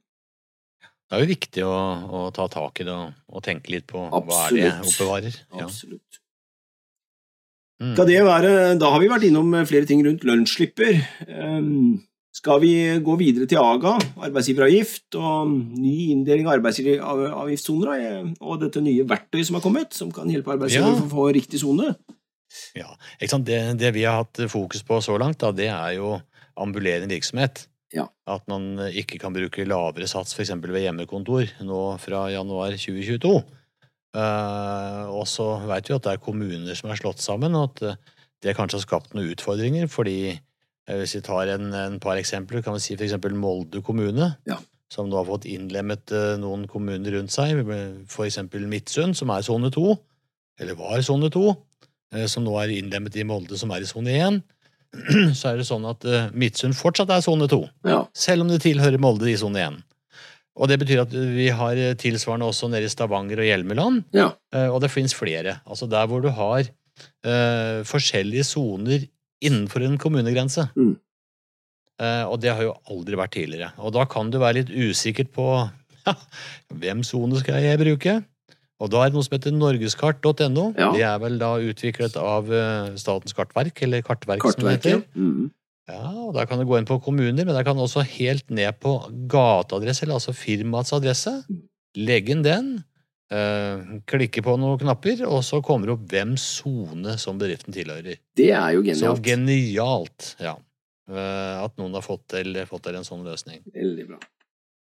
Det 0.82 1.18
er 1.18 1.26
jo 1.26 1.32
viktig 1.34 1.64
å, 1.68 1.76
å 2.08 2.20
ta 2.34 2.46
tak 2.48 2.80
i 2.82 2.86
det 2.88 2.94
og, 2.96 3.12
og, 3.28 3.42
tenke 3.44 3.74
litt 3.74 3.86
på 3.90 4.00
Absolutt. 4.08 4.30
hva 4.32 4.46
er 4.46 4.56
det 4.56 4.62
jeg 4.64 4.92
oppbevarer. 4.92 5.42
Ja. 5.52 5.66
Absolutt. 5.66 6.22
Mm. 7.82 7.92
Skal 7.98 8.08
det 8.08 8.22
være, 8.24 8.54
da 8.80 8.94
har 8.94 9.02
vi 9.02 9.10
vært 9.12 9.26
innom 9.28 9.52
flere 9.68 9.90
ting 9.90 10.06
rundt 10.06 10.24
lønnsslipper. 10.28 11.02
Um, 11.28 12.00
skal 12.32 12.62
vi 12.64 12.72
gå 13.04 13.18
videre 13.20 13.46
til 13.50 13.60
AGA, 13.60 13.98
arbeidsgiveravgift, 14.30 15.18
og 15.20 15.52
ny 15.52 15.96
inndeling 16.14 16.48
av 16.48 16.56
arbeidsgiveravgiftssoner, 16.56 18.32
og 18.40 18.62
dette 18.62 18.84
nye 18.86 19.04
verktøyet 19.10 19.50
som 19.50 19.60
har 19.60 19.66
kommet, 19.66 19.92
som 19.98 20.14
kan 20.16 20.32
hjelpe 20.32 20.56
arbeidsgiver 20.56 20.94
ja. 20.94 21.02
å 21.04 21.12
få 21.12 21.28
riktig 21.36 21.60
sone? 21.60 21.92
Ja, 22.76 22.88
det, 23.20 23.60
det, 23.80 23.92
vi 23.96 24.08
har 24.08 24.24
hatt 24.24 24.46
fokus 24.52 24.84
på 24.88 25.02
så 25.04 25.18
langt, 25.20 25.42
da, 25.44 25.52
det 25.56 25.68
er 25.74 25.98
jo 25.98 26.16
ambulerende 26.62 27.16
virksomhet. 27.16 27.66
Ja. 27.92 28.06
At 28.30 28.46
man 28.48 28.78
ikke 28.88 29.20
kan 29.20 29.36
bruke 29.36 29.68
lavere 29.68 30.08
sats 30.08 30.36
f.eks. 30.38 30.54
ved 30.64 30.86
hjemmekontor 30.86 31.50
nå 31.68 31.82
fra 32.00 32.28
januar 32.32 32.78
2022. 32.78 33.34
Uh, 34.12 34.22
eh, 34.22 35.12
og 35.12 35.28
så 35.28 35.54
veit 35.68 35.90
vi 35.90 35.96
at 35.98 36.08
det 36.08 36.16
er 36.16 36.24
kommuner 36.24 36.78
som 36.78 36.92
er 36.92 37.00
slått 37.00 37.24
sammen, 37.24 37.56
og 37.56 37.74
at 37.74 38.00
det 38.42 38.56
kanskje 38.58 38.80
har 38.80 38.88
skapt 38.88 39.14
noen 39.16 39.34
utfordringer. 39.36 39.92
fordi 39.92 40.40
Eh, 40.90 41.00
hvis 41.02 41.16
vi 41.18 41.24
tar 41.26 41.52
en, 41.54 41.72
en 41.78 41.98
par 42.02 42.20
eksempler, 42.20 42.64
kan 42.66 42.76
vi 42.76 42.84
si 42.84 42.98
f.eks. 42.98 43.18
Molde 43.38 43.82
kommune, 43.86 44.34
ja. 44.50 44.58
som 44.92 45.10
nå 45.10 45.20
har 45.20 45.28
fått 45.30 45.48
innlemmet 45.50 46.14
eh, 46.16 46.38
noen 46.42 46.68
kommuner 46.72 47.18
rundt 47.18 47.34
seg, 47.34 47.62
f.eks. 48.10 48.42
Midtsund, 48.60 49.18
som 49.18 49.34
er 49.34 49.46
sone 49.46 49.72
2, 49.74 49.86
eller 50.62 50.80
var 50.80 51.04
sone 51.06 51.32
2, 51.34 51.46
eh, 52.16 52.26
som 52.32 52.46
nå 52.46 52.58
er 52.62 52.76
innlemmet 52.80 53.20
i 53.20 53.28
Molde, 53.28 53.60
som 53.60 53.74
er 53.74 53.86
i 53.86 53.90
sone 53.90 54.18
1. 54.18 54.42
Så 55.40 55.52
er 55.52 55.62
det 55.62 55.68
sånn 55.70 55.88
at 55.88 56.04
Midtsund 56.36 56.76
fortsatt 56.76 57.14
er 57.16 57.24
sone 57.24 57.48
2, 57.52 57.62
ja. 57.88 58.02
selv 58.12 58.44
om 58.44 58.52
det 58.52 58.60
tilhører 58.66 59.00
Molde 59.02 59.30
i 59.32 59.38
sone 59.40 59.62
1. 59.64 59.80
Og 60.60 60.68
det 60.68 60.82
betyr 60.82 61.06
at 61.06 61.14
vi 61.16 61.48
har 61.56 61.80
tilsvarende 61.96 62.50
også 62.52 62.68
nede 62.68 62.90
i 62.90 62.92
Stavanger 62.92 63.40
og 63.40 63.48
Hjelmeland. 63.48 64.02
Ja. 64.12 64.34
Og 64.68 64.82
det 64.84 64.92
finnes 64.92 65.16
flere. 65.16 65.62
Altså 65.64 65.88
der 65.90 66.10
hvor 66.12 66.20
du 66.22 66.28
har 66.36 66.68
uh, 67.26 67.82
forskjellige 67.88 68.46
soner 68.48 69.06
innenfor 69.42 69.86
en 69.86 69.98
kommunegrense. 70.02 70.68
Mm. 70.76 70.96
Uh, 72.02 72.26
og 72.32 72.40
det 72.42 72.54
har 72.54 72.66
jo 72.66 72.76
aldri 72.90 73.20
vært 73.20 73.36
tidligere. 73.36 73.72
Og 73.82 73.94
da 73.96 74.08
kan 74.10 74.32
du 74.34 74.40
være 74.42 74.62
litt 74.62 74.74
usikkert 74.74 75.32
på 75.36 75.48
ja, 76.08 76.16
hvem 76.74 77.06
sone 77.06 77.42
skal 77.42 77.62
jeg 77.64 77.82
bruke. 77.82 78.20
Og 78.82 78.90
da 78.90 79.04
er 79.04 79.12
det 79.12 79.18
noe 79.18 79.26
som 79.28 79.36
heter 79.38 79.54
norgeskart.no. 79.54 80.68
Ja. 80.74 80.92
Det 80.96 81.04
er 81.06 81.18
vel 81.22 81.40
da 81.42 81.54
utviklet 81.62 82.16
av 82.18 82.50
uh, 82.50 82.94
Statens 82.98 83.36
kartverk, 83.38 83.84
eller 83.86 84.06
Kartverk 84.06 84.46
som 84.48 84.66
det 84.66 84.78
heter. 84.80 85.04
Mm. 85.14 85.52
Ja, 85.92 86.06
og 86.26 86.34
Da 86.38 86.48
kan 86.50 86.62
du 86.62 86.66
gå 86.70 86.78
inn 86.80 86.88
på 86.90 87.02
kommuner, 87.04 87.44
men 87.44 87.54
der 87.54 87.66
kan 87.68 87.78
du 87.78 87.84
også 87.86 88.06
helt 88.18 88.50
ned 88.50 88.80
på 88.82 88.96
gateadresse, 89.30 90.06
eller 90.06 90.18
altså 90.18 90.34
firmaets 90.34 90.96
adresse. 90.98 91.36
Legge 91.98 92.34
inn 92.34 92.46
den, 92.48 92.80
Uh, 93.32 94.02
klikke 94.12 94.42
på 94.44 94.58
noen 94.60 94.82
knapper, 94.82 95.22
og 95.24 95.40
så 95.48 95.62
kommer 95.64 95.88
det 95.88 95.94
opp 95.94 96.02
hvem 96.12 96.34
sone 96.36 97.14
som 97.22 97.38
bedriften 97.40 97.72
tilhører. 97.72 98.18
Det 98.36 98.50
er 98.52 98.74
jo 98.76 98.82
genialt. 98.84 99.22
Så 99.22 99.24
genialt, 99.24 100.26
ja. 100.44 100.58
Uh, 101.08 101.64
at 101.64 101.78
noen 101.80 101.96
har 101.96 102.04
fått 102.04 102.26
til, 102.34 102.60
fått 102.68 102.84
til, 102.90 102.98
en 103.00 103.08
sånn 103.08 103.24
løsning. 103.24 103.64
Veldig 103.72 104.10
bra. 104.10 104.20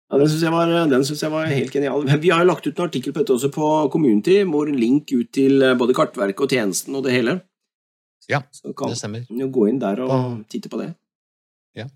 Ja, 0.09 0.17
Den 0.17 0.29
syns 0.31 0.41
jeg, 0.41 1.21
jeg, 1.23 1.33
var 1.33 1.51
helt 1.53 1.75
genial. 1.75 2.07
Vi 2.23 2.31
har 2.33 2.41
jo 2.41 2.49
lagt 2.49 2.67
ut 2.67 2.79
en 2.79 2.87
artikkel 2.87 3.13
på 3.13 3.21
dette 3.21 3.35
også 3.35 3.51
på 3.53 3.67
Community, 3.93 4.41
hvor 4.49 4.71
link 4.73 5.13
ut 5.13 5.29
til 5.37 5.61
eh, 5.63 5.77
både 5.77 5.97
Kartverket 5.97 6.47
og 6.47 6.55
tjenesten 6.55 6.97
og 6.97 7.05
det 7.05 7.13
hele. 7.13 7.39
Ja, 8.29 8.43
det 8.65 8.97
stemmer. 8.97 9.25
Så 9.29 9.49
Gå 9.53 9.69
inn 9.69 9.81
der 9.81 10.01
og 10.05 10.45
titte 10.53 10.69
på 10.73 10.81
det. 10.81 10.91
Ja. 11.77 11.87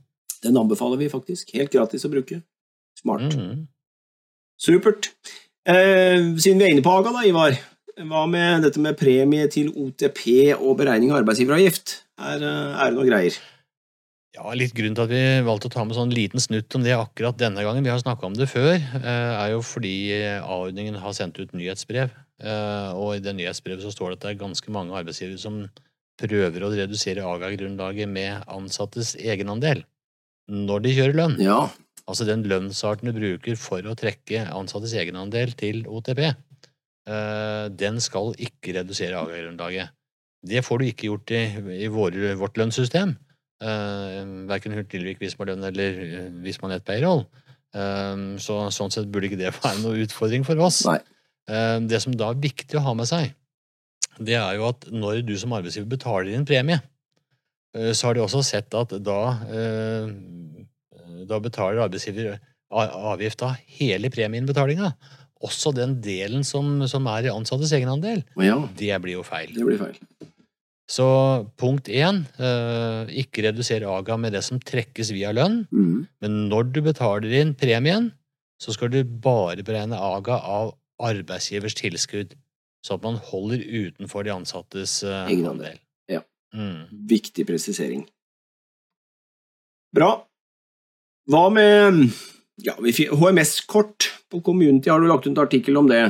Den 0.44 0.56
anbefaler 0.60 1.00
vi 1.00 1.10
faktisk. 1.12 1.52
Helt 1.56 1.72
gratis 1.72 2.04
å 2.04 2.12
bruke. 2.12 2.42
Smart. 3.00 3.32
Mm 3.32 3.40
-hmm. 3.40 3.66
Supert. 4.60 5.10
Eh, 5.68 6.36
siden 6.38 6.58
vi 6.58 6.64
er 6.64 6.72
inne 6.72 6.82
på 6.82 6.90
AGA, 6.90 7.12
da, 7.12 7.24
Ivar. 7.26 7.56
Hva 7.96 8.26
med 8.26 8.62
dette 8.62 8.80
med 8.80 8.96
premie 8.96 9.48
til 9.48 9.68
OTP 9.68 10.54
og 10.56 10.76
beregning 10.78 11.12
av 11.12 11.22
arbeidsgiveravgift? 11.22 12.04
Er, 12.18 12.42
eh, 12.42 12.80
er 12.80 12.90
det 12.90 12.94
noe 12.94 13.06
greier? 13.06 13.32
Ja, 14.32 14.48
Litt 14.56 14.72
grunn 14.72 14.94
til 14.96 15.04
at 15.04 15.12
vi 15.12 15.22
valgte 15.44 15.68
å 15.68 15.72
ta 15.74 15.82
med 15.84 15.96
sånn 15.96 16.12
liten 16.14 16.40
snutt 16.40 16.72
om 16.78 16.84
det 16.84 16.94
akkurat 16.96 17.36
denne 17.36 17.60
gangen, 17.66 17.84
vi 17.84 17.92
har 17.92 18.00
snakka 18.00 18.30
om 18.30 18.36
det 18.36 18.48
før, 18.48 18.74
eh, 18.80 19.32
er 19.36 19.50
jo 19.52 19.60
fordi 19.60 19.94
A-ordningen 20.40 20.96
har 20.96 21.12
sendt 21.12 21.36
ut 21.38 21.52
nyhetsbrev. 21.52 22.10
Eh, 22.40 22.90
og 22.96 23.16
i 23.16 23.22
det 23.22 23.34
nyhetsbrevet 23.36 23.84
så 23.84 23.92
står 23.92 24.12
det 24.12 24.16
at 24.16 24.22
det 24.24 24.30
er 24.32 24.44
ganske 24.46 24.72
mange 24.72 24.96
arbeidsgivere 24.96 25.38
som 25.38 25.66
prøver 26.20 26.64
å 26.64 26.72
redusere 26.72 27.24
AGA-grunnlaget 27.28 28.08
med 28.08 28.46
ansattes 28.48 29.14
egenandel 29.20 29.84
når 30.48 30.82
de 30.86 30.94
kjører 30.96 31.18
lønn. 31.18 31.36
Ja, 31.42 31.68
altså 32.08 32.26
den 32.26 32.44
lønnsarten 32.48 33.10
du 33.10 33.16
bruker 33.16 33.58
for 33.60 33.84
å 33.84 33.96
trekke 33.98 34.46
ansattes 34.48 34.94
egenandel 34.98 35.52
til 35.58 35.84
OTP, 35.86 36.22
eh, 36.32 37.66
den 37.68 38.00
skal 38.00 38.32
ikke 38.40 38.78
redusere 38.80 39.20
avganggrunnlaget. 39.20 39.92
Det 40.42 40.64
får 40.64 40.80
du 40.80 40.88
ikke 40.88 41.10
gjort 41.10 41.34
i, 41.36 41.44
i 41.84 41.92
vår, 41.92 42.16
vårt 42.40 42.56
lønnssystem. 42.58 43.14
Uh, 43.62 44.48
verken 44.50 44.74
Hurtigrevik, 44.74 45.20
Visma-lønn 45.22 45.62
eller 45.68 45.98
uh, 46.02 46.48
er 46.50 46.74
et 46.74 46.86
Payroll. 46.86 47.22
Uh, 47.72 48.34
så 48.42 48.58
sånn 48.74 48.90
sett 48.90 49.10
burde 49.12 49.30
ikke 49.30 49.38
det 49.38 49.52
være 49.60 49.78
noe 49.84 50.02
utfordring 50.02 50.46
for 50.48 50.58
oss. 50.64 50.82
Uh, 50.88 51.78
det 51.86 52.02
som 52.02 52.16
da 52.16 52.32
er 52.32 52.42
viktig 52.42 52.80
å 52.80 52.84
ha 52.88 52.96
med 52.98 53.10
seg, 53.10 53.30
det 54.18 54.36
er 54.36 54.58
jo 54.58 54.66
at 54.68 54.88
når 54.92 55.22
du 55.26 55.36
som 55.40 55.54
arbeidsgiver 55.56 55.88
betaler 55.94 56.34
inn 56.34 56.48
premie, 56.48 56.82
så 57.72 58.10
har 58.10 58.18
de 58.18 58.20
også 58.20 58.42
sett 58.44 58.74
at 58.76 58.90
da 59.00 59.20
da 61.24 61.38
betaler 61.40 61.80
arbeidsgiver 61.80 62.34
avgift 62.68 63.44
av 63.46 63.56
hele 63.78 64.10
premieinnbetalinga. 64.12 64.92
Også 65.42 65.72
den 65.74 65.96
delen 66.04 66.44
som, 66.46 66.82
som 66.90 67.06
er 67.10 67.26
i 67.26 67.32
ansattes 67.32 67.72
egenandel. 67.74 68.22
Ja. 68.40 68.60
Det 68.78 68.92
blir 69.02 69.18
jo 69.18 69.24
feil. 69.26 69.50
Det 69.56 69.64
blir 69.66 69.80
feil. 69.80 69.96
Så 70.92 71.06
punkt 71.56 71.88
én, 71.88 72.24
eh, 72.36 73.08
ikke 73.22 73.46
redusere 73.46 73.88
AGA 73.88 74.18
med 74.20 74.34
det 74.36 74.42
som 74.44 74.60
trekkes 74.60 75.12
via 75.16 75.32
lønn. 75.32 75.62
Mm. 75.72 76.06
Men 76.20 76.48
når 76.50 76.72
du 76.74 76.80
betaler 76.84 77.32
inn 77.40 77.54
premien, 77.56 78.10
så 78.60 78.74
skal 78.76 78.92
du 78.92 79.00
bare 79.04 79.64
beregne 79.64 79.96
AGA 79.96 80.36
av 80.36 80.74
arbeidsgivers 81.02 81.78
tilskudd. 81.78 82.36
Sånn 82.84 82.98
at 82.98 83.06
man 83.06 83.16
holder 83.30 83.62
utenfor 83.62 84.26
de 84.26 84.34
ansattes 84.34 85.00
uh, 85.06 85.24
egenandel. 85.30 85.78
Ja. 86.10 86.20
Mm. 86.54 86.90
Viktig 87.08 87.46
presisering. 87.48 88.04
Bra. 89.94 90.10
Hva 91.30 91.46
med 91.54 92.10
ja, 92.62 92.74
HMS-kort 92.76 94.10
på 94.32 94.42
Community? 94.44 94.90
Har 94.90 95.00
du 95.00 95.08
lagt 95.08 95.26
ut 95.26 95.32
en 95.32 95.44
artikkel 95.44 95.78
om 95.78 95.88
det? 95.90 96.02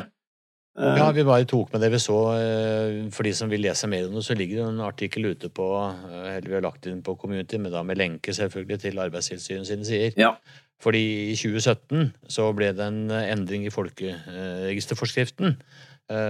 Eh, 0.79 0.95
ja, 0.97 1.11
vi 1.13 1.25
bare 1.25 1.45
tok 1.45 1.75
med 1.75 1.83
det 1.85 1.91
vi 1.93 2.01
så. 2.01 2.17
Eh, 2.41 2.99
for 3.13 3.29
de 3.29 3.35
som 3.37 3.51
vil 3.53 3.61
lese 3.67 3.89
mer 3.91 4.07
om 4.09 4.17
det, 4.17 4.25
så 4.25 4.37
ligger 4.37 4.63
det 4.63 4.69
en 4.71 4.85
artikkel 4.87 5.29
ute 5.35 5.51
på 5.53 5.69
eh, 5.85 6.39
eller 6.39 6.49
vi 6.49 6.57
har 6.57 6.65
lagt 6.65 6.89
inn 6.89 7.03
på 7.05 7.17
Community, 7.21 7.61
men 7.61 7.75
da 7.75 7.83
med 7.85 8.01
lenke 8.01 8.33
selvfølgelig 8.33 8.81
til 8.87 9.03
Arbeidstilsynet 9.05 9.69
sine 9.69 9.89
sider. 9.89 10.17
Ja. 10.17 10.33
Fordi 10.83 11.03
i 11.31 11.37
2017 11.37 12.09
så 12.33 12.49
ble 12.57 12.73
det 12.75 12.87
en 12.89 13.13
endring 13.13 13.69
i 13.69 13.75
folkeregisterforskriften 13.75 15.55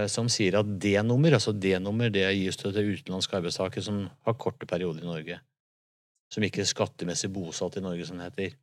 som 0.07 0.27
sier 0.29 0.59
at 0.59 0.67
D-nummer, 0.79 1.33
altså 1.33 1.51
D-nummer, 1.57 2.11
det 2.13 2.21
gis 2.37 2.59
til 2.59 2.69
utenlandske 2.69 3.35
arbeidstakere 3.39 3.83
som 3.83 4.03
har 4.23 4.35
korte 4.39 4.67
perioder 4.69 5.01
i 5.01 5.09
Norge. 5.09 5.39
Som 6.31 6.45
ikke 6.45 6.61
er 6.61 6.69
skattemessig 6.69 7.31
bosatt 7.33 7.79
i 7.81 7.83
Norge, 7.83 8.05
som 8.05 8.21
det 8.21 8.29
heter. 8.29 8.53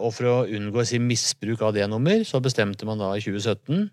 Og 0.00 0.08
for 0.16 0.30
å 0.30 0.34
unngå 0.48 0.86
si, 0.88 0.98
misbruk 0.98 1.62
av 1.68 1.76
D-nummer, 1.76 2.24
så 2.26 2.40
bestemte 2.42 2.88
man 2.88 2.98
da 3.04 3.12
i 3.12 3.22
2017 3.22 3.76
eh, 3.76 3.84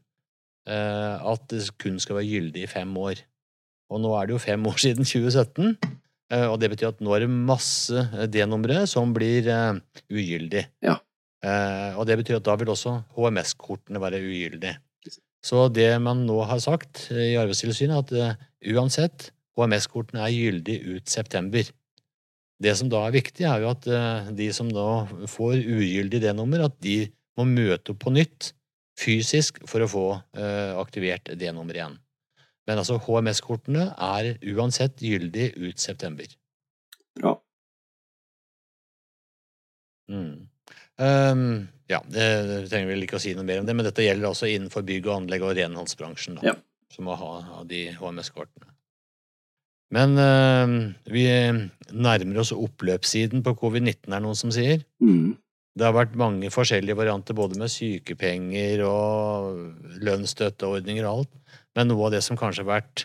at 0.65 1.43
det 1.51 1.62
kun 1.82 1.99
skal 2.01 2.17
være 2.17 2.30
gyldig 2.30 2.63
i 2.65 2.69
fem 2.71 2.89
år. 2.97 3.19
Og 3.93 4.01
nå 4.01 4.15
er 4.17 4.25
det 4.25 4.34
jo 4.34 4.41
fem 4.41 4.65
år 4.65 4.80
siden 4.82 5.06
2017, 5.06 5.75
eh, 6.34 6.47
og 6.49 6.58
det 6.62 6.71
betyr 6.73 6.89
at 6.89 7.04
nå 7.06 7.13
er 7.13 7.25
det 7.25 7.30
masse 7.30 8.06
D-numre 8.34 8.86
som 8.89 9.13
blir 9.13 9.45
ugyldig. 10.10 10.65
Ja. 10.86 10.97
Og 11.99 12.08
det 12.10 12.15
betyr 12.17 12.39
at 12.39 12.45
da 12.47 12.56
vil 12.58 12.71
også 12.73 12.95
HMS-kortene 13.13 14.01
være 14.01 14.17
ugyldige. 14.25 14.80
Så 15.45 15.67
det 15.69 15.91
man 16.01 16.23
nå 16.25 16.39
har 16.49 16.58
sagt 16.63 17.04
i 17.13 17.36
Arbeidstilsynet, 17.38 18.10
at 18.10 18.39
uansett, 18.73 19.28
HMS-kortene 19.54 20.23
er 20.25 20.34
gyldig 20.34 20.80
ut 20.95 21.12
september. 21.12 21.69
Det 22.62 22.73
som 22.80 22.89
da 22.91 23.04
er 23.06 23.15
viktig, 23.15 23.45
er 23.47 23.63
jo 23.63 23.71
at 23.73 23.88
eh, 23.91 24.32
de 24.36 24.47
som 24.56 24.69
da 24.71 25.06
får 25.30 25.60
ugyldig 25.60 26.21
D-nummer, 26.23 26.65
at 26.69 26.78
de 26.84 27.04
må 27.36 27.47
møte 27.49 27.91
opp 27.91 28.01
på 28.06 28.13
nytt 28.15 28.54
fysisk 29.00 29.60
for 29.68 29.84
å 29.84 29.90
få 29.92 30.06
eh, 30.38 30.74
aktivert 30.80 31.32
D-nummer 31.40 31.76
igjen. 31.78 31.98
Men 32.66 32.82
altså 32.82 32.98
HMS-kortene 33.04 33.92
er 33.94 34.32
uansett 34.56 35.02
gyldig 35.04 35.52
ut 35.60 35.82
september. 35.82 36.30
Bra. 37.20 37.36
Mm. 40.12 40.48
Um, 41.02 41.48
Ja, 41.86 42.00
det 42.10 42.70
trenger 42.72 42.88
vel 42.90 43.04
ikke 43.06 43.20
å 43.20 43.22
si 43.22 43.36
noe 43.38 43.46
mer 43.46 43.60
om 43.62 43.68
det, 43.68 43.76
men 43.78 43.86
dette 43.86 44.02
gjelder 44.02 44.32
også 44.32 44.48
innenfor 44.50 44.82
bygg 44.88 45.06
og 45.06 45.20
anlegg 45.20 45.44
og 45.46 45.52
renholdsbransjen, 45.60 46.40
da, 46.40 46.48
Ja. 46.48 46.56
som 46.90 47.06
må 47.06 47.14
ha, 47.20 47.32
ha 47.46 47.60
de 47.70 47.92
HMS-kortene. 47.94 48.72
Men 49.94 50.18
uh, 50.18 50.96
vi 51.14 51.28
nærmer 51.94 52.40
oss 52.42 52.50
oppløpssiden 52.56 53.44
på 53.46 53.54
covid-19, 53.62 54.10
er 54.10 54.18
det 54.18 54.24
noen 54.26 54.40
som 54.40 54.50
sier. 54.56 54.82
Mm. 54.98 55.36
Det 55.76 55.84
har 55.84 55.96
vært 55.96 56.16
mange 56.16 56.52
forskjellige 56.54 56.96
varianter, 56.96 57.36
både 57.36 57.60
med 57.60 57.72
sykepenger 57.72 58.86
og 58.88 60.00
lønnsstøtteordninger 60.08 61.04
og 61.04 61.12
alt. 61.12 61.60
Men 61.76 61.92
noe 61.92 62.08
av 62.08 62.16
det 62.16 62.22
som 62.24 62.40
kanskje 62.40 62.64
har 62.64 62.70
vært 62.78 63.04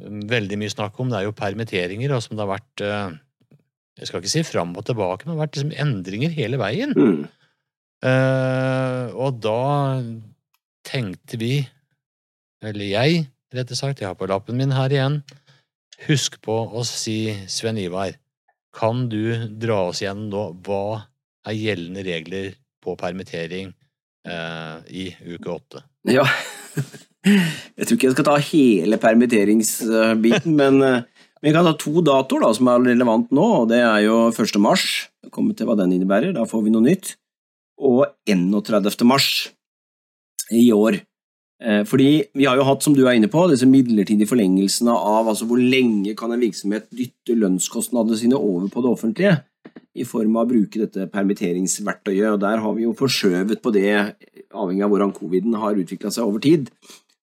mm, 0.00 0.24
veldig 0.32 0.58
mye 0.58 0.74
snakk 0.74 0.98
om, 0.98 1.12
det 1.12 1.20
er 1.20 1.28
jo 1.28 1.36
permitteringer, 1.38 2.16
og 2.16 2.24
som 2.24 2.34
det 2.34 2.42
har 2.42 2.52
vært 2.56 2.82
øh, 2.82 3.14
Jeg 4.00 4.10
skal 4.10 4.20
ikke 4.20 4.34
si 4.34 4.42
fram 4.44 4.74
og 4.76 4.84
tilbake, 4.84 5.24
men 5.24 5.32
det 5.32 5.38
har 5.38 5.44
vært 5.44 5.56
liksom 5.56 5.76
endringer 5.86 6.34
hele 6.34 6.58
veien. 6.60 6.92
Mm. 6.92 7.22
Uh, 8.04 9.08
og 9.16 9.38
da 9.40 10.02
tenkte 10.84 11.38
vi, 11.40 11.54
eller 12.60 12.90
jeg, 12.90 13.24
rettere 13.54 13.78
sagt, 13.78 14.02
jeg 14.02 14.10
har 14.10 14.18
på 14.18 14.28
lappen 14.28 14.58
min 14.58 14.74
her 14.76 14.92
igjen, 14.92 15.22
husk 16.04 16.36
på 16.44 16.58
å 16.76 16.84
si, 16.84 17.32
Sven 17.48 17.80
Ivar, 17.80 18.18
kan 18.76 19.06
du 19.08 19.48
dra 19.56 19.86
oss 19.88 20.02
igjennom 20.02 20.28
nå 20.28 20.44
hva 20.66 21.06
er 21.46 21.58
gjeldende 21.58 22.04
regler 22.06 22.54
på 22.82 22.96
permittering 22.98 23.72
eh, 24.28 24.76
i 24.90 25.08
uke 25.34 25.52
åtte? 25.52 25.84
Ja. 26.10 26.26
Jeg 27.26 27.88
tror 27.88 27.96
ikke 27.96 28.06
jeg 28.06 28.14
skal 28.14 28.26
ta 28.28 28.34
hele 28.52 28.98
permitteringsbiten, 29.02 30.52
men 30.60 30.76
eh, 30.86 31.00
vi 31.42 31.50
kan 31.50 31.66
ta 31.66 31.72
to 31.74 31.98
datoer 32.06 32.44
da, 32.44 32.52
som 32.54 32.70
er 32.70 32.84
relevant 32.92 33.32
nå. 33.34 33.46
og 33.62 33.64
Det 33.72 33.80
er 33.82 34.04
jo 34.04 34.28
1. 34.30 34.60
mars, 34.62 35.08
kommer 35.34 35.56
til 35.58 35.66
hva 35.66 35.74
den 35.80 35.96
innebærer, 35.96 36.36
da 36.36 36.46
får 36.46 36.62
vi 36.62 36.74
noe 36.74 36.86
nytt, 36.86 37.16
og 37.82 38.06
31. 38.30 39.02
mars 39.10 39.28
i 40.54 40.68
år. 40.70 41.00
Eh, 41.62 41.82
Fordi 41.88 42.08
vi 42.36 42.46
har 42.46 42.58
jo 42.60 42.68
hatt, 42.68 42.86
som 42.86 42.94
du 42.94 43.02
er 43.06 43.18
inne 43.18 43.30
på, 43.32 43.42
disse 43.50 43.68
midlertidige 43.68 44.30
forlengelsene 44.30 44.94
av 44.94 45.30
altså 45.32 45.48
hvor 45.48 45.60
lenge 45.60 46.14
kan 46.18 46.32
en 46.32 46.42
virksomhet 46.42 46.86
dytte 46.94 47.36
lønnskostnadene 47.36 48.18
sine 48.20 48.38
over 48.38 48.70
på 48.70 48.84
det 48.84 48.92
offentlige 48.92 49.36
i 49.96 50.04
form 50.06 50.36
av 50.36 50.46
å 50.46 50.50
bruke 50.52 50.82
dette 50.82 51.08
permitteringsverktøyet. 51.12 52.28
og 52.34 52.40
Der 52.42 52.62
har 52.62 52.76
vi 52.76 52.84
jo 52.84 52.94
forskjøvet 52.96 53.62
på 53.64 53.72
det, 53.74 53.90
avhengig 54.52 54.84
av 54.84 54.92
hvordan 54.92 55.14
coviden 55.16 55.56
har 55.58 55.78
utvikla 55.78 56.12
seg 56.12 56.28
over 56.28 56.42
tid. 56.44 56.70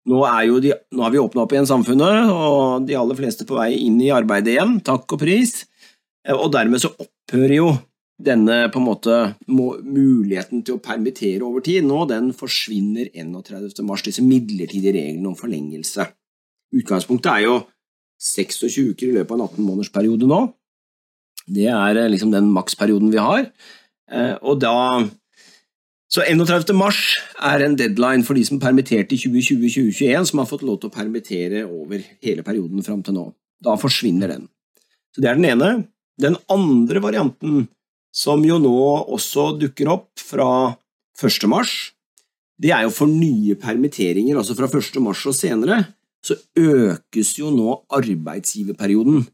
Nå, 0.10 0.20
de, 0.60 0.74
nå 0.92 1.06
har 1.06 1.14
vi 1.14 1.22
åpna 1.22 1.46
opp 1.46 1.54
igjen 1.56 1.70
samfunnet, 1.70 2.32
og 2.34 2.88
de 2.88 2.98
aller 3.00 3.16
fleste 3.16 3.48
på 3.48 3.56
vei 3.56 3.72
inn 3.86 4.02
i 4.04 4.12
arbeidet 4.12 4.58
igjen, 4.58 4.80
takk 4.84 5.16
og 5.16 5.22
pris. 5.22 5.62
Eh, 6.28 6.36
Og 6.36 6.52
dermed 6.52 6.84
så 6.84 6.92
opphører 6.92 7.56
jo 7.56 7.70
denne 8.24 8.70
på 8.72 8.80
en 8.80 8.86
måte 8.86 9.16
muligheten 9.48 10.62
til 10.64 10.78
å 10.78 10.84
permittere 10.84 11.44
over 11.44 11.64
tid 11.66 11.88
nå, 11.88 12.04
den 12.08 12.32
forsvinner 12.36 13.10
31. 13.16 13.80
mars, 13.88 14.04
disse 14.06 14.24
midlertidige 14.24 14.94
reglene 14.96 15.32
om 15.32 15.40
forlengelse. 15.40 16.06
Utgangspunktet 16.74 17.32
er 17.34 17.46
jo 17.48 17.56
26 18.24 18.92
uker 18.92 19.10
i 19.10 19.16
løpet 19.18 19.34
av 19.34 19.40
en 19.40 19.48
18-månedersperiode 19.48 20.30
nå. 20.30 20.42
Det 21.48 21.68
er 21.68 22.00
eh, 22.00 22.10
liksom 22.12 22.32
den 22.34 22.52
maksperioden 22.56 23.12
vi 23.14 23.22
har. 23.22 23.50
Eh, 24.12 24.36
Og 24.42 24.60
da 24.62 25.04
Så 26.14 26.22
31. 26.22 26.76
mars 26.78 27.18
er 27.42 27.64
en 27.66 27.76
deadline 27.76 28.22
for 28.24 28.38
de 28.38 28.44
som 28.46 28.60
permitterte 28.62 29.16
i 29.16 29.18
2020-2021, 29.18 30.28
som 30.30 30.40
har 30.40 30.46
fått 30.46 30.62
lov 30.62 30.78
til 30.80 30.92
å 30.92 30.94
permittere 30.94 31.64
over 31.66 32.04
hele 32.22 32.44
perioden 32.46 32.84
fram 32.86 33.02
til 33.02 33.16
nå. 33.18 33.24
Da 33.64 33.74
forsvinner 33.82 34.30
den. 34.30 34.46
Så 35.10 35.24
det 35.24 35.32
er 35.32 35.40
den 35.40 35.50
ene. 35.50 35.72
Den 36.22 36.38
andre 36.54 37.02
varianten, 37.02 37.68
som 38.14 38.46
jo 38.46 38.60
nå 38.62 38.76
også 39.10 39.58
dukker 39.58 39.90
opp 39.90 40.12
fra 40.22 40.76
1. 41.18 41.50
mars, 41.50 41.94
det 42.62 42.70
er 42.70 42.86
jo 42.86 42.94
for 42.94 43.10
nye 43.10 43.58
permitteringer, 43.58 44.38
altså 44.38 44.54
fra 44.54 44.70
1. 44.70 45.02
mars 45.02 45.26
og 45.26 45.34
senere, 45.34 45.82
så 46.24 46.38
økes 46.56 47.34
jo 47.40 47.50
nå 47.50 47.80
arbeidsgiverperioden 47.90 49.26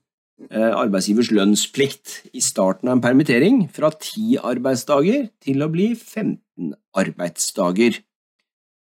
arbeidsgivers 0.50 1.30
lønnsplikt 1.36 2.14
i 2.32 2.42
starten 2.44 2.88
av 2.88 2.98
en 2.98 3.04
permittering 3.04 3.64
fra 3.76 3.90
10 3.92 4.40
arbeidsdager 4.48 5.28
til 5.44 5.66
å 5.66 5.68
bli 5.74 5.92
15 5.94 6.72
arbeidsdager. 6.98 8.00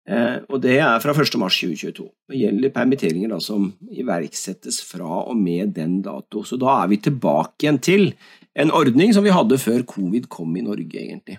Eh, 0.04 0.36
og 0.52 0.60
det 0.60 0.76
er 0.84 1.00
fra 1.00 1.14
1. 1.16 1.38
mars 1.40 1.56
2022. 1.62 2.06
Det 2.28 2.40
gjelder 2.42 2.72
permitteringer 2.74 3.30
da, 3.32 3.38
som 3.40 3.70
iverksettes 3.88 4.82
fra 4.84 5.22
og 5.22 5.36
med 5.40 5.72
den 5.78 6.00
dato. 6.04 6.44
Så 6.44 6.58
da 6.60 6.82
er 6.82 6.90
vi 6.92 7.00
tilbake 7.06 7.64
igjen 7.64 7.80
til 7.80 8.10
en 8.54 8.72
ordning 8.74 9.14
som 9.16 9.24
vi 9.24 9.32
hadde 9.34 9.58
før 9.58 9.84
covid 9.88 10.28
kom 10.32 10.52
i 10.60 10.64
Norge, 10.66 10.92
egentlig. 10.92 11.38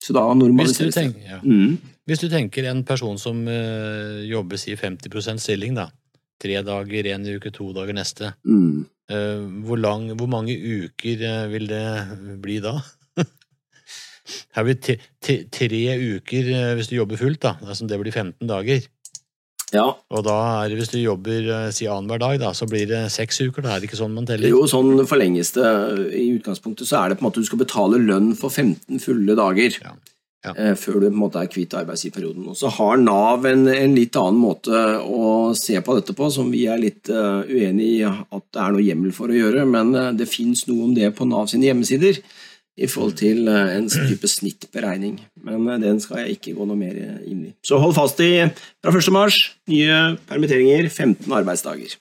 Så 0.00 0.14
da 0.16 0.22
normaliseres 0.32 0.96
det. 0.96 1.10
Mm. 1.42 1.76
Hvis 2.08 2.22
du 2.22 2.30
tenker 2.32 2.70
en 2.70 2.84
person 2.88 3.18
som 3.20 3.42
eh, 3.50 4.22
jobber 4.30 4.60
si 4.60 4.72
50% 4.78 5.42
stilling, 5.42 5.74
da. 5.76 5.90
Tre 6.40 6.62
dager 6.64 7.10
en 7.12 7.26
uke, 7.36 7.52
to 7.52 7.68
dager 7.76 7.96
neste. 7.96 8.32
Mm. 8.48 8.86
Eh, 9.10 9.42
hvor, 9.66 9.80
lang, 9.80 10.06
hvor 10.16 10.30
mange 10.30 10.54
uker 10.54 11.24
eh, 11.26 11.48
vil 11.50 11.66
det 11.70 11.84
bli 12.42 12.60
da? 12.62 12.76
Her 14.54 14.66
blir 14.68 14.78
te, 14.78 14.96
te, 15.20 15.42
tre 15.50 15.82
uker 15.98 16.48
eh, 16.54 16.72
hvis 16.78 16.88
du 16.92 16.96
jobber 16.96 17.20
fullt, 17.20 17.42
da. 17.42 17.56
Altså, 17.66 17.88
det 17.90 17.98
blir 18.00 18.14
15 18.14 18.48
dager. 18.48 18.86
Ja, 19.70 19.84
Og 20.10 20.24
da 20.26 20.36
er 20.64 20.70
det, 20.72 20.80
hvis 20.80 20.90
du 20.90 20.98
jobber 20.98 21.70
si 21.70 21.86
annenhver 21.86 22.18
dag, 22.18 22.40
da, 22.42 22.48
så 22.58 22.66
blir 22.66 22.88
det 22.90 23.04
seks 23.14 23.38
uker. 23.44 23.62
Da 23.62 23.74
er 23.74 23.82
det 23.82 23.86
ikke 23.90 24.00
sånn 24.00 24.16
man 24.16 24.26
teller. 24.26 24.50
Jo, 24.50 24.64
sånn 24.70 25.04
forlenges 25.06 25.52
det. 25.54 25.68
I 26.18 26.24
utgangspunktet 26.38 26.90
så 26.90 27.04
er 27.04 27.12
det 27.12 27.20
på 27.20 27.22
en 27.22 27.28
måte 27.28 27.42
du 27.42 27.46
skal 27.46 27.60
betale 27.60 28.00
lønn 28.02 28.32
for 28.38 28.50
15 28.50 29.02
fulle 29.02 29.36
dager 29.38 29.76
Ja. 29.78 29.94
Ja. 30.44 30.54
eh, 30.56 30.74
før 30.78 31.00
du 31.00 31.06
på 31.08 31.12
en 31.12 31.20
måte 31.20 31.40
er 31.42 31.50
kvitt 31.52 31.74
arbeidsgiverperioden. 31.76 32.46
Og 32.48 32.56
så 32.56 32.70
har 32.72 33.00
Nav 33.00 33.44
en, 33.48 33.66
en 33.68 33.96
litt 33.96 34.16
annen 34.16 34.40
måte 34.40 34.84
å 35.04 35.50
se 35.58 35.76
på 35.84 35.96
dette 35.98 36.14
på, 36.16 36.30
som 36.32 36.48
vi 36.52 36.64
er 36.70 36.80
litt 36.80 37.10
uh, 37.12 37.42
uenig 37.44 37.88
i 37.98 38.04
at 38.08 38.44
det 38.54 38.62
er 38.62 38.72
noe 38.72 38.84
hjemmel 38.84 39.12
for 39.16 39.28
å 39.28 39.36
gjøre, 39.36 39.66
men 39.68 39.92
uh, 39.96 40.12
det 40.16 40.30
fins 40.30 40.64
noe 40.70 40.86
om 40.86 40.94
det 40.96 41.12
på 41.16 41.28
Nav 41.28 41.50
sine 41.52 41.68
hjemmesider 41.68 42.22
i 42.80 42.88
forhold 42.88 43.18
til 43.20 43.50
uh, 43.52 43.74
en 43.74 43.90
type 43.92 44.30
snittberegning. 44.32 45.18
Men 45.44 45.68
den 45.84 46.00
skal 46.00 46.22
jeg 46.22 46.38
ikke 46.38 46.56
gå 46.56 46.68
noe 46.68 46.78
mer 46.78 46.96
inn 47.20 47.50
i. 47.50 47.52
Så 47.66 47.80
hold 47.82 47.98
fast 47.98 48.22
i 48.24 48.32
fra 48.80 48.94
1. 48.96 49.12
mars, 49.12 49.42
nye 49.68 50.00
permitteringer, 50.30 50.88
15 50.88 51.28
arbeidsdager. 51.42 51.98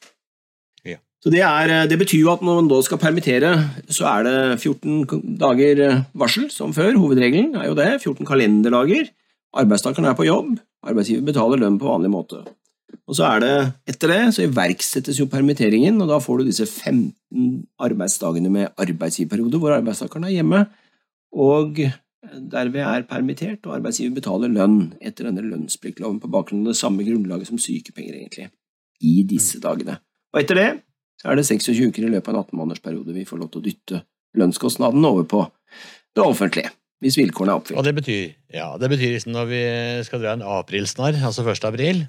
Så 1.19 1.32
det, 1.34 1.41
er, 1.43 1.71
det 1.91 1.97
betyr 1.99 2.21
jo 2.21 2.32
at 2.32 2.43
når 2.45 2.62
man 2.62 2.69
da 2.71 2.77
skal 2.86 3.01
permittere, 3.01 3.51
så 3.91 4.08
er 4.08 4.23
det 4.23 4.36
14 4.62 5.36
dager 5.41 5.82
varsel, 6.15 6.47
som 6.53 6.71
før. 6.75 6.93
Hovedregelen 6.95 7.58
er 7.60 7.67
jo 7.67 7.75
det. 7.75 7.89
14 7.99 8.23
kalenderdager. 8.27 9.10
Arbeidstakeren 9.60 10.08
er 10.08 10.15
på 10.15 10.29
jobb. 10.29 10.55
Arbeidsgiver 10.88 11.25
betaler 11.27 11.60
lønn 11.60 11.79
på 11.82 11.89
vanlig 11.89 12.13
måte. 12.13 12.39
Og 13.10 13.17
så 13.17 13.25
er 13.34 13.43
det, 13.43 13.53
Etter 13.89 14.13
det 14.13 14.21
så 14.38 14.45
iverksettes 14.45 15.19
jo 15.19 15.27
permitteringen, 15.29 15.99
og 16.01 16.08
da 16.12 16.19
får 16.23 16.39
du 16.39 16.49
disse 16.49 16.67
15 16.69 17.65
arbeidsdagene 17.82 18.51
med 18.53 18.71
arbeidsgiverperiode 18.79 19.60
hvor 19.60 19.75
arbeidstakeren 19.75 20.29
er 20.29 20.38
hjemme 20.38 20.67
og 21.36 21.82
derved 22.51 22.82
er 22.84 23.08
permittert, 23.10 23.65
og 23.65 23.77
arbeidsgiver 23.77 24.15
betaler 24.17 24.51
lønn 24.51 24.93
etter 25.01 25.29
denne 25.29 25.43
lønnspliktloven 25.45 26.19
på 26.21 26.32
bakgrunn 26.32 26.65
av 26.65 26.73
det 26.73 26.79
samme 26.79 27.05
grunnlaget 27.08 27.49
som 27.49 27.62
sykepenger, 27.62 28.17
egentlig, 28.17 28.49
i 29.01 29.23
disse 29.27 29.62
dagene. 29.63 29.97
Og 30.34 30.41
etter 30.43 30.60
det 30.60 30.69
så 31.19 31.32
er 31.32 31.39
det 31.39 31.47
26 31.49 31.89
uker 31.91 32.05
i 32.08 32.12
løpet 32.13 32.32
av 32.32 32.36
en 32.38 32.43
18-månedersperiode 32.45 33.15
vi 33.15 33.25
får 33.27 33.41
lov 33.41 33.49
til 33.53 33.62
å 33.62 33.65
dytte 33.65 34.03
lønnskostnaden 34.39 35.05
over 35.10 35.25
på 35.27 35.41
det 36.15 36.23
offentlige, 36.23 36.71
hvis 37.03 37.17
vilkårene 37.19 37.51
er 37.51 37.58
Og 37.58 37.63
oppfylt. 37.63 37.84
det 37.88 37.95
betyr, 37.97 38.23
ja, 38.55 38.69
det 38.79 38.89
betyr 38.91 39.13
liksom 39.15 39.34
når 39.36 39.49
vi 39.51 39.63
skal 40.08 40.23
dra 40.23 40.36
en 40.38 40.45
aprilsnarr, 40.45 41.19
altså 41.29 41.43
1. 41.47 41.67
april, 41.69 42.05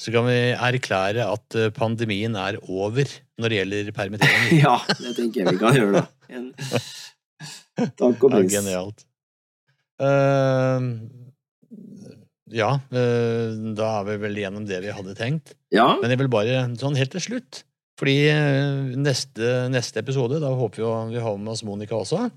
så 0.00 0.12
kan 0.14 0.24
vi 0.24 0.38
erklære 0.56 1.26
at 1.28 1.56
eh, 1.60 1.70
pandemien 1.76 2.34
er 2.40 2.56
over 2.64 3.04
når 3.40 3.52
det 3.52 3.58
gjelder 3.60 3.92
permitteringer. 3.96 4.56
Ja, 4.64 4.76
det 4.96 5.14
tenker 5.18 5.42
jeg 5.44 5.54
vi 5.54 5.60
kan 5.60 5.76
gjøre, 5.76 6.00
da. 6.00 6.06
En... 6.32 6.50
Takk 8.00 8.24
og 8.24 8.32
pris. 8.32 8.32
Ja, 8.32 8.40
pris. 8.40 8.54
genialt. 8.54 9.04
Uh, 10.00 10.80
ja, 12.50 12.70
uh, 12.80 13.50
da 13.76 13.90
er 14.00 14.06
vi 14.08 14.16
vel 14.24 14.38
gjennom 14.40 14.64
det 14.68 14.80
vi 14.84 14.94
hadde 14.96 15.14
tenkt. 15.18 15.52
Ja, 15.74 15.92
Men 16.00 16.12
jeg 16.14 16.20
vil 16.22 16.30
bare 16.32 16.62
sånn 16.80 16.96
helt 16.98 17.12
til 17.14 17.24
slutt. 17.28 17.62
Fordi 18.00 18.16
eh, 18.32 18.94
neste, 18.96 19.68
neste 19.72 20.00
episode, 20.00 20.38
da 20.40 20.54
håper 20.56 20.80
vi 20.80 20.86
å 20.88 20.94
vi 21.10 21.20
har 21.20 21.36
med 21.36 21.52
oss 21.52 21.64
Monica 21.66 21.98
også, 21.98 22.30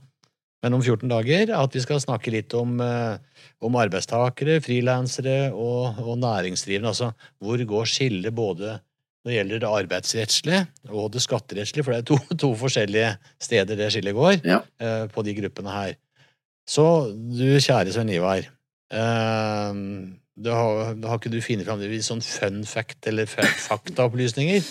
men 0.64 0.76
om 0.78 0.82
14 0.84 1.10
dager, 1.12 1.50
at 1.56 1.74
vi 1.76 1.82
skal 1.84 2.00
snakke 2.04 2.32
litt 2.32 2.54
om, 2.56 2.78
eh, 2.84 3.18
om 3.64 3.76
arbeidstakere, 3.80 4.62
frilansere 4.64 5.52
og, 5.52 6.00
og 6.04 6.18
næringsdrivende. 6.22 6.92
Altså 6.94 7.10
hvor 7.44 7.64
går 7.68 7.90
skillet 7.92 8.36
både 8.36 8.78
når 9.24 9.32
det 9.32 9.36
gjelder 9.38 9.60
det 9.64 9.72
arbeidsrettslige 9.80 10.62
og 10.92 11.12
det 11.16 11.24
skatterettslige, 11.24 11.84
for 11.88 11.96
det 11.96 12.00
er 12.02 12.08
to, 12.12 12.18
to 12.44 12.50
forskjellige 12.60 13.12
steder 13.44 13.80
det 13.80 13.92
skillet 13.96 14.16
går 14.16 14.42
Ja. 14.48 14.62
eh, 14.84 15.06
på 15.12 15.24
de 15.24 15.36
gruppene 15.40 15.76
her. 15.76 15.96
Så 16.68 16.84
du 17.12 17.46
kjære 17.60 17.92
Svein 17.96 18.12
Ivar, 18.16 18.48
eh, 18.92 19.80
da 20.44 20.56
har, 20.58 20.96
har 20.96 21.20
ikke 21.20 21.32
du 21.32 21.40
funnet 21.44 21.68
fram 21.68 21.84
litt 21.84 22.08
sånn 22.08 22.24
fun 22.24 22.64
fact 22.68 23.08
eller 23.12 23.28
faktaopplysninger? 23.68 24.64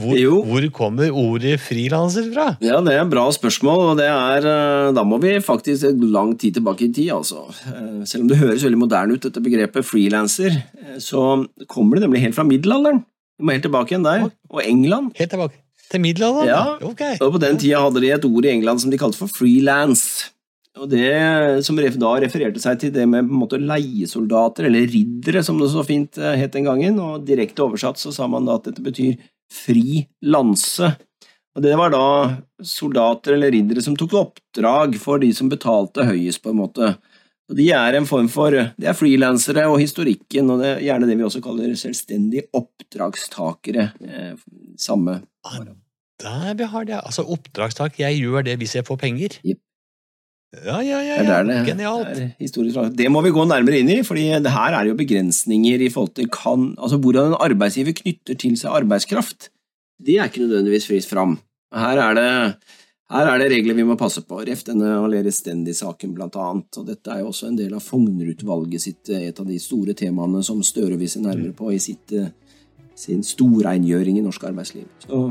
Hvor, 0.00 0.16
hvor 0.48 0.66
kommer 0.74 1.14
ordet 1.14 1.60
frilanser 1.62 2.26
fra? 2.34 2.46
Ja, 2.64 2.80
det 2.84 2.94
er 2.94 3.04
et 3.04 3.12
bra 3.12 3.26
spørsmål, 3.34 3.84
og 3.92 4.00
det 4.00 4.08
er 4.10 4.48
eh, 4.50 4.90
Da 4.96 5.04
må 5.06 5.20
vi 5.22 5.36
faktisk 5.44 5.86
et 5.90 6.02
lang 6.02 6.34
tid 6.40 6.58
tilbake 6.58 6.88
i 6.88 6.92
tid, 6.92 7.12
altså. 7.14 7.46
Eh, 7.70 8.02
Selv 8.08 8.24
om 8.24 8.32
det 8.32 8.40
høres 8.40 8.66
veldig 8.66 8.80
moderne 8.80 9.16
ut, 9.16 9.22
dette 9.22 9.42
begrepet 9.44 9.86
frilanser, 9.86 10.58
eh, 10.58 10.98
så 11.02 11.44
kommer 11.70 11.98
det 11.98 12.06
nemlig 12.06 12.24
helt 12.26 12.38
fra 12.38 12.46
middelalderen. 12.46 13.04
Vi 13.38 13.46
må 13.46 13.56
helt 13.56 13.66
tilbake 13.68 13.94
igjen 13.94 14.06
der. 14.06 14.28
Og 14.50 14.62
England. 14.66 15.14
Helt 15.20 15.32
tilbake 15.36 15.62
til 15.90 16.02
middelalderen? 16.02 16.50
Ja. 16.50 16.90
Okay. 16.90 17.16
Og 17.22 17.34
på 17.36 17.42
den 17.42 17.58
tida 17.58 17.80
hadde 17.82 18.02
de 18.02 18.12
et 18.14 18.28
ord 18.28 18.46
i 18.46 18.52
England 18.52 18.82
som 18.82 18.92
de 18.92 18.98
kalte 19.00 19.18
for 19.18 19.30
freelance. 19.32 20.30
Og 20.78 20.86
det 20.90 21.64
som 21.66 21.76
da 21.76 22.12
refererte 22.22 22.60
seg 22.62 22.78
til 22.78 22.92
det 22.94 23.02
med 23.10 23.26
på 23.26 23.34
en 23.34 23.40
måte 23.42 23.58
leiesoldater, 23.58 24.68
eller 24.68 24.86
riddere, 24.86 25.42
som 25.42 25.58
det 25.58 25.66
så 25.72 25.82
fint 25.84 26.14
het 26.14 26.54
den 26.54 26.68
gangen, 26.68 27.00
og 27.02 27.26
direkte 27.26 27.64
oversatt 27.64 27.98
så 27.98 28.12
sa 28.14 28.28
man 28.30 28.46
da 28.46 28.54
at 28.60 28.68
dette 28.68 28.84
betyr 28.84 29.18
fri 29.52 30.04
lanse. 30.22 30.92
Og 31.56 31.64
det 31.64 31.72
var 31.78 31.90
da 31.90 32.04
soldater 32.62 33.34
eller 33.34 33.50
riddere 33.52 33.82
som 33.82 33.96
tok 33.98 34.14
oppdrag 34.20 34.94
for 35.02 35.22
de 35.22 35.32
som 35.34 35.50
betalte 35.50 36.06
høyest, 36.06 36.42
på 36.44 36.52
en 36.52 36.60
måte. 36.62 36.92
Og 37.50 37.56
de 37.58 37.66
er 37.74 37.96
en 37.98 38.06
form 38.06 38.28
for 38.30 38.54
De 38.54 38.86
er 38.86 38.94
frilansere, 38.94 39.66
og 39.66 39.80
historikken, 39.82 40.52
og 40.54 40.62
det 40.62 40.68
er 40.76 40.84
gjerne 40.86 41.08
det 41.10 41.16
vi 41.18 41.26
også 41.26 41.42
kaller 41.42 41.74
selvstendige 41.78 42.46
oppdragstakere. 42.54 43.90
Eh, 44.06 44.34
samme 44.78 45.22
Ah, 45.42 45.64
Der 46.20 46.66
har 46.66 46.84
det. 46.84 47.00
Altså 47.00 47.24
oppdragstak. 47.24 47.98
Jeg 47.98 48.20
gjør 48.20 48.44
det 48.44 48.58
hvis 48.60 48.74
jeg 48.76 48.84
får 48.84 48.98
penger. 49.00 49.38
Jep. 49.42 49.58
Ja, 50.50 50.80
ja, 50.82 50.98
ja. 50.98 51.20
Det 51.22 51.28
ja. 51.30 51.42
det 51.46 51.58
Genialt. 51.68 52.96
Det 52.98 53.06
må 53.12 53.22
vi 53.22 53.30
gå 53.30 53.44
nærmere 53.46 53.78
inn 53.78 53.92
i, 53.92 54.00
for 54.02 54.18
det 54.18 54.50
her 54.50 54.74
er 54.74 54.88
jo 54.88 54.98
begrensninger 54.98 55.84
i 55.86 55.90
forhold 55.94 56.16
til 56.18 56.26
kan, 56.34 56.72
altså 56.74 56.98
hvordan 56.98 57.30
en 57.30 57.38
arbeidsgiver 57.38 57.94
knytter 58.02 58.34
til 58.34 58.56
seg 58.58 58.82
arbeidskraft. 58.82 59.52
Det 60.02 60.18
er 60.18 60.26
ikke 60.26 60.42
nødvendigvis 60.42 60.88
fritt 60.90 61.06
fram. 61.06 61.38
Her 61.70 62.02
er 62.02 62.18
det, 62.18 62.28
her 63.14 63.30
er 63.30 63.38
det 63.38 63.50
regler 63.52 63.78
vi 63.78 63.86
må 63.86 63.94
passe 64.00 64.24
på. 64.26 64.40
Ref 64.48 64.64
denne 64.66 64.96
Aleris 64.98 65.38
Stendi-saken 65.44 66.16
blant 66.16 66.38
annet, 66.40 66.80
og 66.80 66.88
dette 66.88 67.14
er 67.14 67.22
jo 67.22 67.30
også 67.30 67.52
en 67.52 67.58
del 67.60 67.76
av 67.78 67.86
Fougner-utvalget 67.86 68.82
sitt, 68.88 69.10
eh, 69.12 69.28
et 69.30 69.38
av 69.38 69.46
de 69.46 69.58
store 69.62 69.94
temaene 69.94 70.42
som 70.46 70.64
Støre 70.66 70.98
vil 70.98 71.10
se 71.10 71.22
nærmere 71.22 71.54
på 71.54 71.70
i 71.70 71.78
sitt, 71.78 72.10
eh, 72.10 72.32
sin 72.98 73.22
storrengjøring 73.22 74.18
i 74.18 74.26
norsk 74.26 74.50
arbeidsliv. 74.50 74.90
Så 75.06 75.28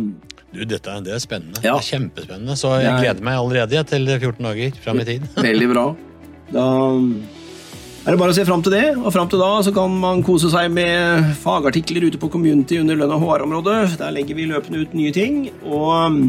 Du, 0.50 0.64
dette 0.66 0.96
det 1.06 1.14
er 1.14 1.22
spennende. 1.22 1.62
Ja. 1.62 1.76
Det 1.78 1.84
er 1.84 1.90
kjempespennende. 1.94 2.56
Så 2.58 2.74
jeg 2.82 3.04
gleder 3.04 3.26
meg 3.26 3.38
allerede 3.38 3.84
til 3.92 4.08
14 4.16 4.48
dager 4.48 4.80
fram 4.84 5.02
i 5.04 5.06
tid. 5.08 5.28
Veldig 5.50 5.70
bra. 5.74 5.86
Da 6.50 6.66
er 8.10 8.16
det 8.16 8.20
bare 8.22 8.34
å 8.34 8.38
se 8.38 8.46
fram 8.48 8.64
til 8.66 8.74
det, 8.74 8.86
og 8.98 9.12
fram 9.14 9.28
til 9.30 9.42
da 9.44 9.50
så 9.66 9.74
kan 9.76 9.94
man 10.02 10.24
kose 10.26 10.50
seg 10.50 10.72
med 10.74 11.28
fagartikler 11.44 12.08
ute 12.08 12.22
på 12.22 12.32
Community 12.34 12.80
under 12.82 12.98
lønn- 12.98 13.14
og 13.14 13.26
HR-området. 13.28 14.00
Der 14.00 14.16
legger 14.16 14.40
vi 14.40 14.48
løpende 14.50 14.82
ut 14.82 14.96
nye 14.98 15.14
ting, 15.14 15.44
og 15.68 15.90
um, 16.08 16.22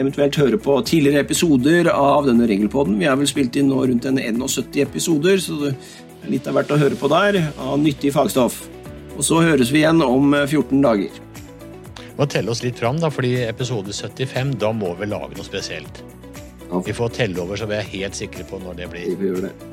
eventuelt 0.00 0.38
høre 0.40 0.58
på 0.58 0.80
tidligere 0.88 1.22
episoder 1.22 1.92
av 1.92 2.26
denne 2.26 2.48
regelpodden. 2.50 2.98
Vi 2.98 3.06
har 3.06 3.20
vel 3.20 3.30
spilt 3.30 3.58
inn 3.60 3.70
nå 3.70 3.84
rundt 3.84 4.08
en 4.08 4.18
71 4.18 4.80
episoder, 4.82 5.38
så 5.44 5.60
det 5.60 5.74
er 5.76 6.32
litt 6.32 6.48
av 6.48 6.58
hvert 6.58 6.74
å 6.74 6.80
høre 6.80 6.98
på 6.98 7.12
der 7.12 7.38
av 7.60 7.76
nyttig 7.82 8.14
fagstoff. 8.16 8.64
Og 9.12 9.22
så 9.26 9.42
høres 9.44 9.70
vi 9.70 9.84
igjen 9.84 10.00
om 10.02 10.32
eh, 10.34 10.48
14 10.48 10.80
dager. 10.82 11.22
Må 12.18 12.26
telle 12.28 12.52
oss 12.52 12.62
litt 12.62 12.78
fram, 12.78 12.98
da, 13.00 13.08
fordi 13.12 13.34
episode 13.46 13.92
75, 13.96 14.56
da 14.60 14.72
må 14.76 14.92
vi 14.98 15.08
lage 15.08 15.32
noe 15.38 15.46
spesielt. 15.46 16.02
Ja. 16.68 16.80
Vi 16.84 16.92
får 16.96 17.14
telle 17.16 17.40
over, 17.42 17.56
så 17.60 17.66
vi 17.70 17.76
er 17.78 17.88
helt 17.88 18.16
sikre 18.18 18.44
på 18.48 18.60
når 18.62 18.76
det 18.82 18.90
blir. 18.92 19.06
Vi 19.10 19.16
får 19.16 19.28
gjøre 19.30 19.48
det. 19.48 19.70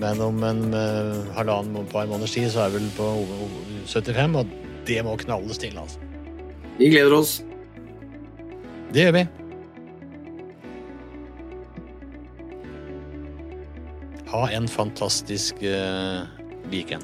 Men 0.00 0.20
om 0.24 0.38
en 0.46 0.62
eh, 0.72 1.18
halvannen 1.36 1.86
par 1.90 2.06
måneders 2.08 2.32
tid, 2.38 2.48
så 2.54 2.64
er 2.64 2.72
vi 2.72 2.78
vel 2.80 2.88
på 2.96 3.04
o- 3.04 3.42
o- 3.44 3.84
75, 3.90 4.38
og 4.40 4.54
det 4.88 5.00
må 5.04 5.16
knalles 5.20 5.58
til, 5.60 5.76
altså. 5.78 5.98
Vi 6.78 6.88
gleder 6.94 7.12
oss. 7.18 7.34
Det 8.94 9.04
gjør 9.04 9.16
vi. 9.18 9.26
Ha 14.30 14.44
en 14.54 14.68
fantastisk 14.70 15.58
uh, 15.66 16.22
weekend. 16.70 17.02